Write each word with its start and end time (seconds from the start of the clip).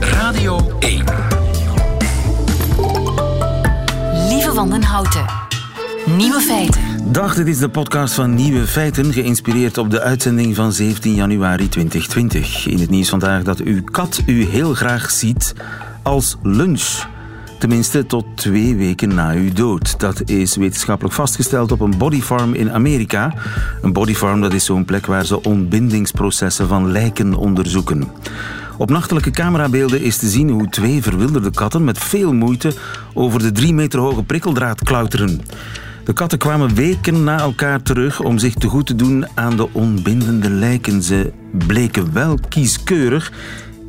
Radio 0.00 0.78
1. 0.78 1.04
Lieve 4.28 4.50
van 4.54 4.70
den 4.70 4.82
Houten. 4.82 5.24
Nieuwe 6.16 6.40
feiten. 6.40 7.12
Dag, 7.12 7.34
dit 7.34 7.46
is 7.46 7.58
de 7.58 7.68
podcast 7.68 8.14
van 8.14 8.34
Nieuwe 8.34 8.66
Feiten, 8.66 9.12
geïnspireerd 9.12 9.78
op 9.78 9.90
de 9.90 10.00
uitzending 10.00 10.54
van 10.54 10.72
17 10.72 11.14
januari 11.14 11.68
2020. 11.68 12.66
In 12.66 12.78
het 12.78 12.90
nieuws 12.90 13.08
vandaag 13.08 13.42
dat 13.42 13.60
uw 13.60 13.82
kat 13.84 14.22
u 14.26 14.44
heel 14.44 14.74
graag 14.74 15.10
ziet 15.10 15.54
als 16.02 16.36
lunch. 16.42 17.06
Tenminste, 17.60 18.06
tot 18.06 18.24
twee 18.34 18.76
weken 18.76 19.14
na 19.14 19.32
uw 19.32 19.52
dood. 19.52 20.00
Dat 20.00 20.22
is 20.28 20.56
wetenschappelijk 20.56 21.14
vastgesteld 21.14 21.72
op 21.72 21.80
een 21.80 21.98
bodyfarm 21.98 22.54
in 22.54 22.70
Amerika. 22.70 23.34
Een 23.82 23.92
bodyfarm 23.92 24.40
dat 24.40 24.52
is 24.52 24.64
zo'n 24.64 24.84
plek 24.84 25.06
waar 25.06 25.26
ze 25.26 25.42
ontbindingsprocessen 25.42 26.68
van 26.68 26.90
lijken 26.92 27.34
onderzoeken. 27.34 28.08
Op 28.78 28.90
nachtelijke 28.90 29.30
camerabeelden 29.30 30.02
is 30.02 30.16
te 30.16 30.28
zien 30.28 30.50
hoe 30.50 30.68
twee 30.68 31.02
verwilderde 31.02 31.50
katten 31.50 31.84
met 31.84 31.98
veel 31.98 32.32
moeite 32.32 32.72
over 33.14 33.38
de 33.38 33.52
drie 33.52 33.74
meter 33.74 34.00
hoge 34.00 34.22
prikkeldraad 34.22 34.82
klauteren. 34.82 35.40
De 36.04 36.12
katten 36.12 36.38
kwamen 36.38 36.74
weken 36.74 37.24
na 37.24 37.38
elkaar 37.38 37.82
terug 37.82 38.20
om 38.20 38.38
zich 38.38 38.54
te 38.54 38.68
goed 38.68 38.86
te 38.86 38.96
doen 38.96 39.26
aan 39.34 39.56
de 39.56 39.68
onbindende 39.72 40.50
lijken. 40.50 41.02
Ze 41.02 41.32
bleken 41.66 42.12
wel 42.12 42.38
kieskeurig. 42.48 43.32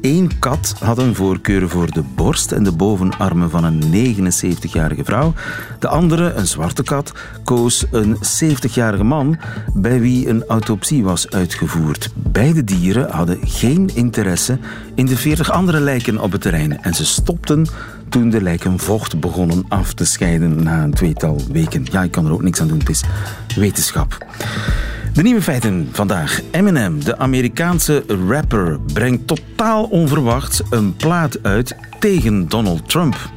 Eén 0.01 0.39
kat 0.39 0.75
had 0.79 0.97
een 0.97 1.15
voorkeur 1.15 1.69
voor 1.69 1.91
de 1.91 2.03
borst 2.15 2.51
en 2.51 2.63
de 2.63 2.71
bovenarmen 2.71 3.49
van 3.49 3.63
een 3.63 4.15
79-jarige 4.15 5.03
vrouw. 5.03 5.33
De 5.79 5.87
andere, 5.87 6.33
een 6.33 6.47
zwarte 6.47 6.83
kat, 6.83 7.13
koos 7.43 7.85
een 7.91 8.15
70-jarige 8.15 9.03
man 9.03 9.37
bij 9.73 9.99
wie 9.99 10.29
een 10.29 10.43
autopsie 10.45 11.03
was 11.03 11.29
uitgevoerd. 11.29 12.09
Beide 12.15 12.63
dieren 12.63 13.11
hadden 13.11 13.37
geen 13.41 13.89
interesse 13.93 14.57
in 14.95 15.05
de 15.05 15.17
40 15.17 15.51
andere 15.51 15.79
lijken 15.79 16.19
op 16.19 16.31
het 16.31 16.41
terrein 16.41 16.83
en 16.83 16.93
ze 16.93 17.05
stopten 17.05 17.67
toen 18.09 18.29
de 18.29 18.41
lijken 18.41 18.79
vocht 18.79 19.19
begonnen 19.19 19.65
af 19.67 19.93
te 19.93 20.05
scheiden 20.05 20.63
na 20.63 20.83
een 20.83 20.93
tweetal 20.93 21.41
weken. 21.51 21.85
Ja, 21.91 22.03
ik 22.03 22.11
kan 22.11 22.25
er 22.25 22.31
ook 22.31 22.43
niks 22.43 22.61
aan 22.61 22.67
doen, 22.67 22.79
het 22.79 22.89
is 22.89 23.03
wetenschap. 23.55 24.25
De 25.13 25.21
nieuwe 25.21 25.41
feiten 25.41 25.89
vandaag. 25.91 26.41
Eminem, 26.51 27.03
de 27.03 27.17
Amerikaanse 27.17 28.03
rapper, 28.27 28.79
brengt 28.93 29.27
totaal 29.27 29.83
onverwachts 29.83 30.61
een 30.69 30.95
plaat 30.95 31.43
uit 31.43 31.75
tegen 31.99 32.49
Donald 32.49 32.89
Trump. 32.89 33.29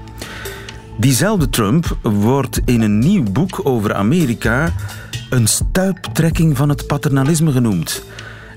Diezelfde 0.98 1.48
Trump 1.50 1.98
wordt 2.02 2.60
in 2.64 2.80
een 2.80 2.98
nieuw 2.98 3.22
boek 3.22 3.60
over 3.62 3.94
Amerika 3.94 4.72
een 5.30 5.46
stuiptrekking 5.46 6.56
van 6.56 6.68
het 6.68 6.86
paternalisme 6.86 7.52
genoemd. 7.52 8.04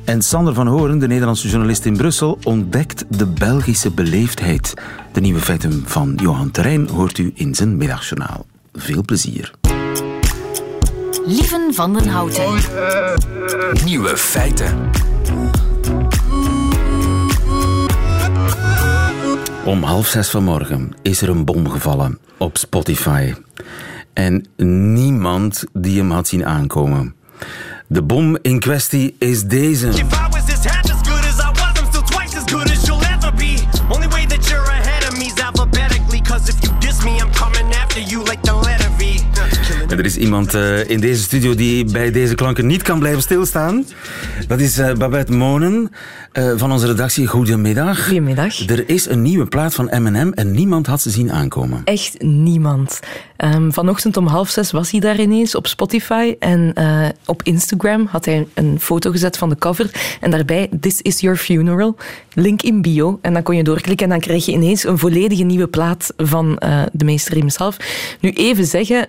En 0.03 0.21
Sander 0.21 0.53
van 0.53 0.67
Horen, 0.67 0.99
de 0.99 1.07
Nederlandse 1.07 1.49
journalist 1.49 1.85
in 1.85 1.97
Brussel, 1.97 2.39
ontdekt 2.43 3.05
de 3.17 3.25
Belgische 3.25 3.91
beleefdheid. 3.91 4.73
De 5.11 5.21
nieuwe 5.21 5.39
feiten 5.39 5.83
van 5.85 6.13
Johan 6.21 6.52
Terrein 6.52 6.87
hoort 6.87 7.17
u 7.17 7.31
in 7.33 7.55
zijn 7.55 7.77
middagjournaal. 7.77 8.45
Veel 8.73 9.03
plezier. 9.05 9.56
Lieven 11.28 11.73
van 11.73 11.94
den 11.94 12.08
Houten. 12.08 12.53
Nieuwe 13.86 14.17
feiten. 14.17 14.89
Om 19.66 19.83
half 19.83 20.08
zes 20.08 20.30
vanmorgen 20.30 20.95
is 21.02 21.22
er 21.22 21.30
een 21.30 21.45
bom 21.45 21.70
gevallen 21.70 22.20
op 22.38 22.58
Spotify. 22.58 23.33
En 24.14 24.45
niemand 24.94 25.64
die 25.73 25.98
hem 25.98 26.11
had 26.11 26.28
zien 26.28 26.45
aankomen. 26.45 27.16
De 27.88 28.02
bom 28.02 28.38
in 28.42 28.59
kwestie 28.59 29.16
is 29.20 29.44
deze. 29.44 29.88
If 29.88 29.95
I 29.95 30.28
was 30.30 30.45
this 30.45 30.66
half 30.66 30.92
as 30.92 31.09
good 31.09 31.25
as 31.25 31.39
I 31.39 31.50
was, 31.52 31.80
I'm 31.80 31.86
still 31.92 32.03
twice 32.03 32.38
as 32.38 32.52
good 32.52 32.72
as 32.72 32.86
you'll 32.86 33.05
ever 33.05 33.33
be. 33.36 33.67
Only 33.89 34.08
way 34.08 34.25
that 34.25 34.48
you're 34.50 34.70
ahead 34.70 35.03
of 35.09 35.17
me 35.17 35.25
is 35.25 35.42
alphabetically. 35.42 36.22
Cause 36.22 36.50
if 36.50 36.61
you 36.61 36.72
diss 36.80 37.03
me, 37.03 37.20
I'm 37.20 37.31
coming 37.31 37.73
after 37.73 38.00
you 38.00 38.23
like 38.23 38.42
the 38.42 38.66
er 39.97 40.05
is 40.05 40.17
iemand 40.17 40.53
eh, 40.53 40.89
in 40.89 40.99
deze 40.99 41.21
studio 41.21 41.55
die 41.55 41.85
bij 41.85 42.11
deze 42.11 42.35
klanken 42.35 42.65
niet 42.65 42.81
kan 42.81 42.99
blijven 42.99 43.21
stilstaan. 43.21 43.85
Dat 44.47 44.59
is 44.59 44.77
eh, 44.77 44.93
Babette 44.93 45.31
Monen 45.31 45.91
eh, 46.31 46.52
van 46.55 46.71
onze 46.71 46.87
redactie. 46.87 47.27
Goedemiddag. 47.27 48.05
Goedemiddag. 48.05 48.69
Er 48.69 48.89
is 48.89 49.09
een 49.09 49.21
nieuwe 49.21 49.45
plaat 49.45 49.73
van 49.73 49.89
Eminem 49.89 50.33
en 50.33 50.52
niemand 50.52 50.87
had 50.87 51.02
ze 51.02 51.09
zien 51.09 51.31
aankomen. 51.31 51.81
Echt 51.83 52.21
niemand. 52.21 52.99
Ehm, 53.37 53.71
vanochtend 53.71 54.17
om 54.17 54.27
half 54.27 54.49
zes 54.49 54.71
was 54.71 54.91
hij 54.91 54.99
daar 54.99 55.19
ineens 55.19 55.55
op 55.55 55.67
Spotify. 55.67 56.36
En 56.39 56.75
op 57.25 57.43
Instagram 57.43 58.07
had 58.09 58.25
hij 58.25 58.47
een 58.53 58.80
foto 58.80 59.11
gezet 59.11 59.37
van 59.37 59.49
de 59.49 59.55
cover. 59.55 59.91
En 60.21 60.31
daarbij, 60.31 60.69
This 60.80 61.02
is 61.02 61.19
your 61.19 61.37
funeral. 61.37 61.95
Link 62.33 62.61
in 62.61 62.81
bio. 62.81 63.19
En 63.21 63.33
dan 63.33 63.43
kon 63.43 63.55
je 63.55 63.63
doorklikken 63.63 64.05
en 64.05 64.11
dan 64.11 64.21
krijg 64.21 64.45
je 64.45 64.52
ineens 64.52 64.83
een 64.83 64.97
volledige 64.97 65.43
nieuwe 65.43 65.67
plaat 65.67 66.13
van 66.17 66.61
de 66.91 67.05
meester 67.05 67.37
hemzelf. 67.37 67.77
Nu 68.19 68.31
even 68.31 68.65
zeggen, 68.65 69.07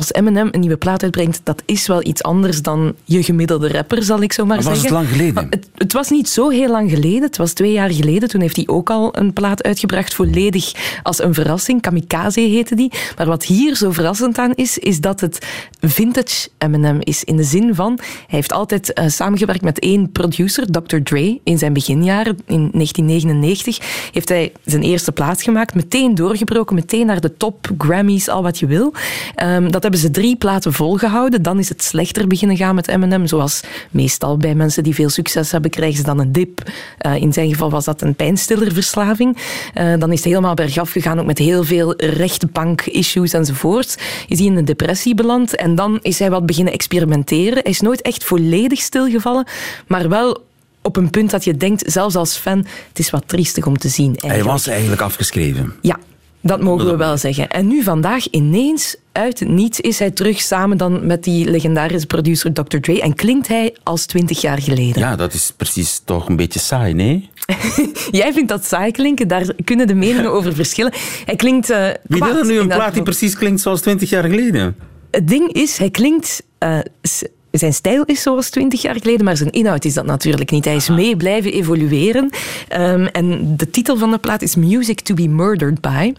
als 0.00 0.12
Eminem 0.12 0.48
een 0.52 0.60
nieuwe 0.60 0.76
plaat 0.76 1.02
uitbrengt, 1.02 1.40
dat 1.44 1.62
is 1.66 1.86
wel 1.86 2.06
iets 2.06 2.22
anders 2.22 2.62
dan 2.62 2.94
je 3.04 3.22
gemiddelde 3.22 3.68
rapper, 3.68 4.02
zal 4.02 4.22
ik 4.22 4.32
zo 4.32 4.46
maar 4.46 4.56
Maar 4.56 4.64
was 4.64 4.80
zeggen. 4.80 4.96
het 4.98 5.06
lang 5.06 5.16
geleden? 5.16 5.46
Het, 5.50 5.68
het 5.74 5.92
was 5.92 6.10
niet 6.10 6.28
zo 6.28 6.48
heel 6.48 6.70
lang 6.70 6.90
geleden. 6.90 7.22
Het 7.22 7.36
was 7.36 7.52
twee 7.52 7.72
jaar 7.72 7.90
geleden. 7.90 8.28
Toen 8.28 8.40
heeft 8.40 8.56
hij 8.56 8.66
ook 8.68 8.90
al 8.90 9.18
een 9.18 9.32
plaat 9.32 9.62
uitgebracht, 9.62 10.14
volledig 10.14 10.72
als 11.02 11.22
een 11.22 11.34
verrassing. 11.34 11.80
Kamikaze 11.80 12.40
heette 12.40 12.74
die. 12.74 12.92
Maar 13.16 13.26
wat 13.26 13.44
hier 13.44 13.76
zo 13.76 13.90
verrassend 13.90 14.38
aan 14.38 14.54
is, 14.54 14.78
is 14.78 15.00
dat 15.00 15.20
het 15.20 15.46
vintage 15.80 16.48
Eminem 16.58 16.98
is. 17.00 17.24
In 17.24 17.36
de 17.36 17.42
zin 17.42 17.74
van, 17.74 17.98
hij 18.02 18.08
heeft 18.26 18.52
altijd 18.52 18.92
eh, 18.92 19.08
samengewerkt 19.08 19.62
met 19.62 19.78
één 19.78 20.12
producer, 20.12 20.70
Dr. 20.70 20.96
Dre. 21.02 21.40
In 21.44 21.58
zijn 21.58 21.72
beginjaren, 21.72 22.38
in 22.46 22.70
1999, 22.72 24.10
heeft 24.12 24.28
hij 24.28 24.52
zijn 24.64 24.82
eerste 24.82 25.12
plaat 25.12 25.42
gemaakt. 25.42 25.74
Meteen 25.74 26.14
doorgebroken, 26.14 26.74
meteen 26.74 27.06
naar 27.06 27.20
de 27.20 27.36
top, 27.36 27.70
Grammys, 27.78 28.28
al 28.28 28.42
wat 28.42 28.58
je 28.58 28.66
wil. 28.66 28.92
Ehm, 29.34 29.70
dat 29.70 29.84
hebben 29.90 30.08
ze 30.08 30.20
drie 30.20 30.36
platen 30.36 30.72
volgehouden. 30.72 31.42
Dan 31.42 31.58
is 31.58 31.68
het 31.68 31.82
slechter 31.82 32.26
beginnen 32.26 32.56
gaan 32.56 32.74
met 32.74 32.88
Eminem. 32.88 33.26
Zoals 33.26 33.60
meestal 33.90 34.36
bij 34.36 34.54
mensen 34.54 34.82
die 34.82 34.94
veel 34.94 35.08
succes 35.08 35.52
hebben, 35.52 35.70
krijgen 35.70 35.96
ze 35.96 36.02
dan 36.02 36.18
een 36.18 36.32
dip. 36.32 36.62
Eh, 36.98 37.14
in 37.14 37.32
zijn 37.32 37.50
geval 37.50 37.70
was 37.70 37.84
dat 37.84 38.02
een 38.02 38.14
pijnstillerverslaving. 38.14 39.36
Eh, 39.74 39.98
dan 39.98 40.12
is 40.12 40.18
het 40.18 40.28
helemaal 40.28 40.54
bergaf 40.54 40.90
gegaan, 40.90 41.20
ook 41.20 41.26
met 41.26 41.38
heel 41.38 41.64
veel 41.64 41.94
rechtbank-issues 41.96 43.32
enzovoort. 43.32 43.98
Is 44.28 44.38
hij 44.38 44.46
in 44.46 44.56
een 44.56 44.64
depressie 44.64 45.14
beland 45.14 45.56
en 45.56 45.74
dan 45.74 45.98
is 46.02 46.18
hij 46.18 46.30
wat 46.30 46.46
beginnen 46.46 46.72
experimenteren. 46.72 47.58
Hij 47.62 47.72
is 47.72 47.80
nooit 47.80 48.02
echt 48.02 48.24
volledig 48.24 48.80
stilgevallen, 48.80 49.46
maar 49.86 50.08
wel 50.08 50.42
op 50.82 50.96
een 50.96 51.10
punt 51.10 51.30
dat 51.30 51.44
je 51.44 51.56
denkt, 51.56 51.92
zelfs 51.92 52.16
als 52.16 52.36
fan, 52.36 52.58
het 52.88 52.98
is 52.98 53.10
wat 53.10 53.22
triestig 53.26 53.66
om 53.66 53.78
te 53.78 53.88
zien. 53.88 54.10
Hij 54.10 54.20
eigenlijk. 54.20 54.50
was 54.50 54.66
eigenlijk 54.66 55.00
afgeschreven. 55.00 55.74
Ja, 55.80 55.98
dat 56.40 56.60
mogen 56.60 56.86
we 56.86 56.96
wel 56.96 57.16
zeggen. 57.16 57.48
En 57.48 57.66
nu 57.66 57.82
vandaag 57.82 58.26
ineens 58.30 58.96
uit 59.12 59.40
het 59.40 59.48
niets 59.48 59.80
is 59.80 59.98
hij 59.98 60.10
terug 60.10 60.40
samen 60.40 60.76
dan 60.76 61.06
met 61.06 61.24
die 61.24 61.50
legendarische 61.50 62.06
producer 62.06 62.52
Dr. 62.52 62.78
Dre 62.78 63.00
en 63.00 63.14
klinkt 63.14 63.48
hij 63.48 63.76
als 63.82 64.06
twintig 64.06 64.40
jaar 64.40 64.62
geleden. 64.62 65.00
Ja, 65.00 65.16
dat 65.16 65.32
is 65.34 65.52
precies 65.56 66.02
toch 66.04 66.28
een 66.28 66.36
beetje 66.36 66.58
saai, 66.58 66.94
nee? 66.94 67.30
Jij 68.10 68.32
vindt 68.32 68.48
dat 68.48 68.64
saai 68.64 68.90
klinken, 68.90 69.28
daar 69.28 69.54
kunnen 69.64 69.86
de 69.86 69.94
meningen 69.94 70.32
over 70.36 70.54
verschillen. 70.54 70.92
Hij 71.24 71.36
klinkt 71.36 71.70
eh 71.70 71.88
Wie 72.02 72.22
wil 72.22 72.36
er 72.36 72.46
nu 72.46 72.58
een 72.58 72.68
plaat 72.68 72.94
die 72.94 73.02
precies 73.02 73.36
klinkt 73.36 73.60
zoals 73.60 73.80
20 73.80 74.10
jaar 74.10 74.24
geleden? 74.24 74.76
Het 75.10 75.28
ding 75.28 75.52
is, 75.52 75.76
hij 75.76 75.90
klinkt... 75.90 76.42
eh, 76.58 76.78
zijn 77.50 77.74
stijl 77.74 78.04
is 78.04 78.22
zoals 78.22 78.50
twintig 78.50 78.82
jaar 78.82 78.96
geleden, 79.00 79.24
maar 79.24 79.36
zijn 79.36 79.50
inhoud 79.50 79.84
is 79.84 79.94
dat 79.94 80.06
natuurlijk 80.06 80.50
niet. 80.50 80.64
Hij 80.64 80.76
is 80.76 80.88
mee 80.88 81.16
blijven 81.16 81.52
evolueren. 81.52 82.30
Ehm, 82.68 83.04
en 83.04 83.56
de 83.56 83.70
titel 83.70 83.96
van 83.96 84.10
de 84.10 84.18
plaat 84.18 84.42
is 84.42 84.54
Music 84.54 85.00
to 85.00 85.14
be 85.14 85.28
Murdered 85.28 85.80
by. 85.80 86.12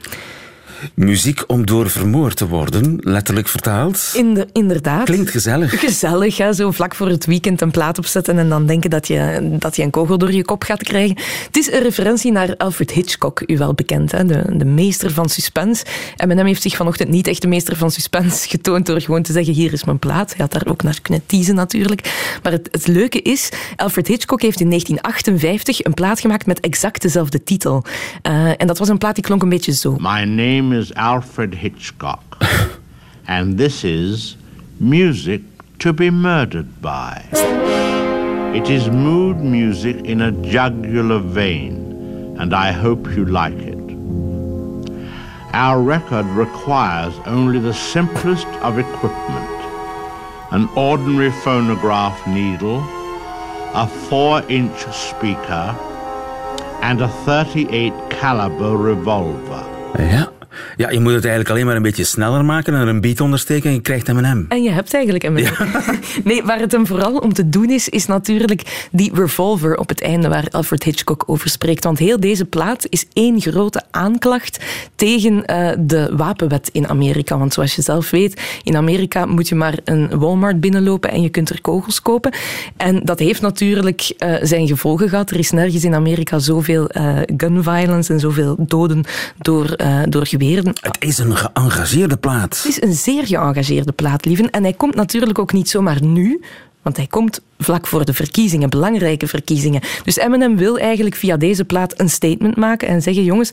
Muziek 0.93 1.43
om 1.47 1.65
door 1.65 1.89
vermoord 1.89 2.35
te 2.35 2.47
worden, 2.47 2.97
letterlijk 2.99 3.47
vertaald. 3.47 4.11
Inder- 4.13 4.47
inderdaad. 4.51 5.05
Klinkt 5.05 5.29
gezellig. 5.29 5.79
Gezellig, 5.79 6.37
hè? 6.37 6.53
zo 6.53 6.71
vlak 6.71 6.95
voor 6.95 7.07
het 7.07 7.25
weekend 7.25 7.61
een 7.61 7.71
plaat 7.71 7.97
opzetten 7.97 8.37
en 8.37 8.49
dan 8.49 8.65
denken 8.65 8.89
dat 8.89 9.07
je, 9.07 9.47
dat 9.59 9.75
je 9.75 9.83
een 9.83 9.89
kogel 9.89 10.17
door 10.17 10.31
je 10.31 10.45
kop 10.45 10.63
gaat 10.63 10.83
krijgen. 10.83 11.17
Het 11.45 11.57
is 11.57 11.71
een 11.71 11.81
referentie 11.81 12.31
naar 12.31 12.57
Alfred 12.57 12.91
Hitchcock, 12.91 13.43
u 13.45 13.57
wel 13.57 13.73
bekend, 13.73 14.11
hè? 14.11 14.25
De, 14.25 14.43
de 14.57 14.65
meester 14.65 15.11
van 15.11 15.29
suspense. 15.29 15.85
Eminem 16.15 16.45
heeft 16.45 16.61
zich 16.61 16.75
vanochtend 16.75 17.09
niet 17.09 17.27
echt 17.27 17.41
de 17.41 17.47
meester 17.47 17.75
van 17.75 17.91
suspense 17.91 18.49
getoond 18.49 18.85
door 18.85 19.01
gewoon 19.01 19.21
te 19.21 19.31
zeggen, 19.31 19.53
hier 19.53 19.73
is 19.73 19.83
mijn 19.83 19.99
plaat. 19.99 20.29
Hij 20.29 20.39
had 20.39 20.51
daar 20.51 20.71
ook 20.71 20.83
naar 20.83 21.01
kunnen 21.01 21.25
teasen 21.25 21.55
natuurlijk. 21.55 22.37
Maar 22.43 22.51
het, 22.51 22.67
het 22.71 22.87
leuke 22.87 23.21
is, 23.21 23.49
Alfred 23.75 24.07
Hitchcock 24.07 24.41
heeft 24.41 24.59
in 24.59 24.69
1958 24.69 25.85
een 25.85 25.93
plaat 25.93 26.19
gemaakt 26.19 26.45
met 26.45 26.59
exact 26.59 27.01
dezelfde 27.01 27.43
titel. 27.43 27.83
Eh, 28.21 28.49
en 28.57 28.67
dat 28.67 28.77
was 28.77 28.87
een 28.87 28.97
plaat 28.97 29.15
die 29.15 29.23
klonk 29.23 29.41
een 29.41 29.49
beetje 29.49 29.73
zo. 29.73 29.95
My 29.99 30.23
name 30.23 30.70
is 30.73 30.91
Alfred 30.95 31.53
Hitchcock, 31.55 32.43
and 33.27 33.57
this 33.57 33.83
is 33.83 34.37
Music 34.79 35.41
to 35.79 35.93
be 35.93 36.09
Murdered 36.09 36.81
by. 36.81 37.27
It 38.53 38.69
is 38.69 38.89
mood 38.89 39.37
music 39.37 39.97
in 40.05 40.21
a 40.21 40.31
jugular 40.31 41.19
vein, 41.19 42.35
and 42.39 42.53
I 42.53 42.71
hope 42.71 43.07
you 43.07 43.25
like 43.25 43.57
it. 43.57 43.79
Our 45.53 45.81
record 45.81 46.25
requires 46.27 47.13
only 47.25 47.59
the 47.59 47.73
simplest 47.73 48.47
of 48.63 48.79
equipment 48.79 49.61
an 50.51 50.67
ordinary 50.75 51.31
phonograph 51.31 52.27
needle, 52.27 52.83
a 53.73 53.87
four 54.09 54.43
inch 54.49 54.79
speaker, 54.91 55.75
and 56.81 57.01
a 57.01 57.07
38 57.07 57.93
caliber 58.09 58.75
revolver. 58.75 59.63
Ja. 59.97 60.30
Ja, 60.77 60.89
je 60.89 60.99
moet 60.99 61.13
het 61.13 61.25
eigenlijk 61.25 61.49
alleen 61.49 61.65
maar 61.65 61.75
een 61.75 61.81
beetje 61.81 62.03
sneller 62.03 62.45
maken 62.45 62.73
en 62.73 62.81
er 62.81 62.87
een 62.87 63.01
beat 63.01 63.21
ondersteken 63.21 63.69
en 63.69 63.75
je 63.75 63.81
krijgt 63.81 64.13
M&M. 64.13 64.45
En 64.47 64.63
je 64.63 64.71
hebt 64.71 64.93
eigenlijk 64.93 65.23
een 65.23 65.33
Nee, 66.23 66.43
waar 66.43 66.59
het 66.59 66.71
hem 66.71 66.87
vooral 66.87 67.17
om 67.17 67.33
te 67.33 67.49
doen 67.49 67.69
is, 67.69 67.89
is 67.89 68.05
natuurlijk 68.05 68.87
die 68.91 69.11
revolver 69.13 69.77
op 69.77 69.89
het 69.89 70.01
einde 70.01 70.27
waar 70.27 70.47
Alfred 70.51 70.83
Hitchcock 70.83 71.23
over 71.25 71.49
spreekt. 71.49 71.83
Want 71.83 71.99
heel 71.99 72.19
deze 72.19 72.45
plaat 72.45 72.85
is 72.89 73.05
één 73.13 73.41
grote 73.41 73.81
aanklacht 73.91 74.59
tegen 74.95 75.45
eh, 75.45 75.71
de 75.79 76.11
wapenwet 76.15 76.69
in 76.71 76.87
Amerika. 76.87 77.37
Want 77.37 77.53
zoals 77.53 77.75
je 77.75 77.81
zelf 77.81 78.09
weet, 78.09 78.41
in 78.63 78.75
Amerika 78.75 79.25
moet 79.25 79.47
je 79.47 79.55
maar 79.55 79.79
een 79.83 80.19
Walmart 80.19 80.59
binnenlopen 80.59 81.11
en 81.11 81.21
je 81.21 81.29
kunt 81.29 81.49
er 81.49 81.61
kogels 81.61 82.01
kopen. 82.01 82.33
En 82.77 83.01
dat 83.03 83.19
heeft 83.19 83.41
natuurlijk 83.41 84.13
uh, 84.17 84.35
zijn 84.41 84.67
gevolgen 84.67 85.09
gehad. 85.09 85.29
Er 85.29 85.39
is 85.39 85.51
nergens 85.51 85.83
in 85.83 85.95
Amerika 85.95 86.39
zoveel 86.39 86.89
uh, 86.97 87.19
gun 87.37 87.63
violence 87.63 88.13
en 88.13 88.19
zoveel 88.19 88.55
doden 88.59 89.03
door, 89.37 89.75
door 90.09 90.25
Het 90.49 90.97
is 90.99 91.17
een 91.17 91.35
geëngageerde 91.35 92.17
plaat. 92.17 92.57
Het 92.57 92.65
is 92.65 92.81
een 92.81 92.93
zeer 92.93 93.27
geëngageerde 93.27 93.91
plaat, 93.91 94.25
lieven. 94.25 94.49
En 94.49 94.63
hij 94.63 94.73
komt 94.73 94.95
natuurlijk 94.95 95.39
ook 95.39 95.53
niet 95.53 95.69
zomaar 95.69 96.03
nu. 96.03 96.41
Want 96.81 96.97
hij 96.97 97.07
komt 97.07 97.41
vlak 97.59 97.87
voor 97.87 98.05
de 98.05 98.13
verkiezingen, 98.13 98.69
belangrijke 98.69 99.27
verkiezingen. 99.27 99.81
Dus 100.03 100.15
Eminem 100.17 100.57
wil 100.57 100.77
eigenlijk 100.77 101.15
via 101.15 101.37
deze 101.37 101.65
plaat 101.65 101.99
een 101.99 102.09
statement 102.09 102.55
maken 102.55 102.87
en 102.87 103.01
zeggen: 103.01 103.23
jongens, 103.23 103.51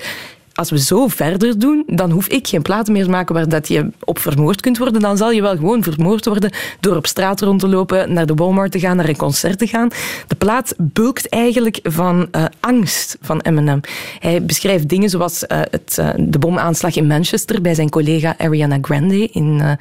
als 0.58 0.70
we 0.70 0.78
zo 0.78 1.08
verder 1.08 1.58
doen, 1.58 1.82
dan 1.86 2.10
hoef 2.10 2.26
ik 2.26 2.46
geen 2.46 2.62
platen 2.62 2.92
meer 2.92 3.04
te 3.04 3.10
maken 3.10 3.34
waar 3.34 3.48
dat 3.48 3.68
je 3.68 3.90
op 4.04 4.18
vermoord 4.18 4.60
kunt 4.60 4.78
worden. 4.78 5.00
Dan 5.00 5.16
zal 5.16 5.30
je 5.30 5.42
wel 5.42 5.56
gewoon 5.56 5.82
vermoord 5.82 6.24
worden 6.24 6.52
door 6.80 6.96
op 6.96 7.06
straat 7.06 7.40
rond 7.40 7.60
te 7.60 7.68
lopen, 7.68 8.12
naar 8.12 8.26
de 8.26 8.34
Walmart 8.34 8.72
te 8.72 8.78
gaan, 8.78 8.96
naar 8.96 9.08
een 9.08 9.16
concert 9.16 9.58
te 9.58 9.66
gaan. 9.66 9.88
De 10.26 10.34
plaat 10.34 10.74
bulkt 10.76 11.28
eigenlijk 11.28 11.80
van 11.82 12.28
uh, 12.32 12.44
angst 12.60 13.16
van 13.20 13.40
Eminem. 13.40 13.80
Hij 14.18 14.42
beschrijft 14.42 14.88
dingen 14.88 15.10
zoals 15.10 15.42
uh, 15.42 15.60
het, 15.70 15.96
uh, 16.00 16.08
de 16.16 16.38
bomaanslag 16.38 16.96
in 16.96 17.06
Manchester 17.06 17.60
bij 17.60 17.74
zijn 17.74 17.90
collega 17.90 18.34
Ariana 18.38 18.78
Grande. 18.80 19.28
In, 19.28 19.78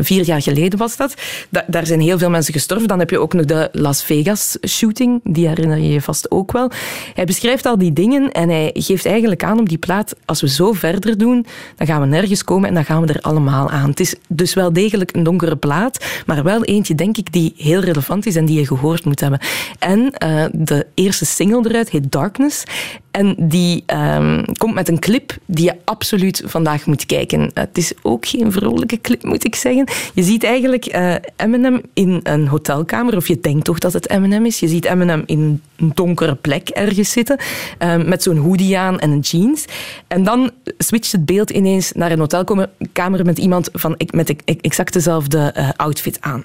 vier 0.00 0.24
jaar 0.24 0.42
geleden 0.42 0.78
was 0.78 0.96
dat. 0.96 1.14
Da 1.48 1.64
daar 1.66 1.86
zijn 1.86 2.00
heel 2.00 2.18
veel 2.18 2.30
mensen 2.30 2.52
gestorven. 2.52 2.88
Dan 2.88 2.98
heb 2.98 3.10
je 3.10 3.18
ook 3.18 3.32
nog 3.32 3.44
de 3.44 3.68
Las 3.72 4.04
Vegas 4.04 4.58
shooting. 4.66 5.20
Die 5.24 5.48
herinner 5.48 5.78
je 5.78 5.88
je 5.88 6.00
vast 6.00 6.30
ook 6.30 6.52
wel. 6.52 6.70
Hij 7.14 7.24
beschrijft 7.24 7.66
al 7.66 7.78
die 7.78 7.92
dingen 7.92 8.32
en 8.32 8.48
hij 8.48 8.70
geeft 8.74 9.06
eigenlijk 9.06 9.44
aan 9.44 9.58
om 9.58 9.68
die 9.68 9.78
plaat 9.78 9.90
als 10.24 10.40
we 10.40 10.48
zo 10.48 10.72
verder 10.72 11.18
doen, 11.18 11.46
dan 11.76 11.86
gaan 11.86 12.00
we 12.00 12.06
nergens 12.06 12.44
komen 12.44 12.68
en 12.68 12.74
dan 12.74 12.84
gaan 12.84 13.06
we 13.06 13.12
er 13.12 13.20
allemaal 13.20 13.70
aan. 13.70 13.90
Het 13.90 14.00
is 14.00 14.14
dus 14.28 14.54
wel 14.54 14.72
degelijk 14.72 15.16
een 15.16 15.22
donkere 15.22 15.56
plaat, 15.56 16.04
maar 16.26 16.42
wel 16.42 16.64
eentje, 16.64 16.94
denk 16.94 17.16
ik, 17.16 17.32
die 17.32 17.54
heel 17.56 17.80
relevant 17.80 18.26
is 18.26 18.36
en 18.36 18.44
die 18.44 18.58
je 18.58 18.66
gehoord 18.66 19.04
moet 19.04 19.20
hebben. 19.20 19.40
En 19.78 19.98
uh, 19.98 20.44
de 20.52 20.86
eerste 20.94 21.24
single 21.24 21.68
eruit 21.68 21.90
heet 21.90 22.12
Darkness. 22.12 22.64
En 23.10 23.34
die 23.38 23.84
um, 23.86 24.44
komt 24.56 24.74
met 24.74 24.88
een 24.88 24.98
clip 24.98 25.36
die 25.46 25.64
je 25.64 25.74
absoluut 25.84 26.42
vandaag 26.44 26.86
moet 26.86 27.06
kijken. 27.06 27.50
Het 27.54 27.78
is 27.78 27.92
ook 28.02 28.26
geen 28.26 28.52
vrolijke 28.52 29.00
clip, 29.00 29.22
moet 29.22 29.44
ik 29.44 29.54
zeggen. 29.54 29.88
Je 30.14 30.22
ziet 30.22 30.44
eigenlijk 30.44 30.94
uh, 30.94 31.14
Eminem 31.36 31.80
in 31.92 32.20
een 32.22 32.48
hotelkamer, 32.48 33.16
of 33.16 33.28
je 33.28 33.40
denkt 33.40 33.64
toch 33.64 33.78
dat 33.78 33.92
het 33.92 34.10
Eminem 34.10 34.46
is. 34.46 34.60
Je 34.60 34.68
ziet 34.68 34.84
Eminem 34.84 35.22
in 35.26 35.62
een 35.76 35.92
donkere 35.94 36.34
plek 36.34 36.68
ergens 36.68 37.10
zitten, 37.10 37.38
uh, 37.78 37.96
met 37.96 38.22
zo'n 38.22 38.36
hoodie 38.36 38.78
aan 38.78 38.98
en 38.98 39.10
een 39.10 39.20
jeans. 39.20 39.64
En 40.06 40.24
dan 40.24 40.50
switcht 40.78 41.12
het 41.12 41.24
beeld 41.24 41.50
ineens 41.50 41.92
naar 41.92 42.12
een 42.12 42.18
hotelkamer 42.18 43.24
met 43.24 43.38
iemand 43.38 43.68
van, 43.72 43.94
met 44.10 44.34
exact 44.60 44.92
dezelfde 44.92 45.54
uh, 45.56 45.70
outfit 45.76 46.20
aan. 46.20 46.44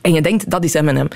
En 0.00 0.12
je 0.12 0.20
denkt, 0.20 0.50
dat 0.50 0.64
is 0.64 0.74
Eminem. 0.74 1.08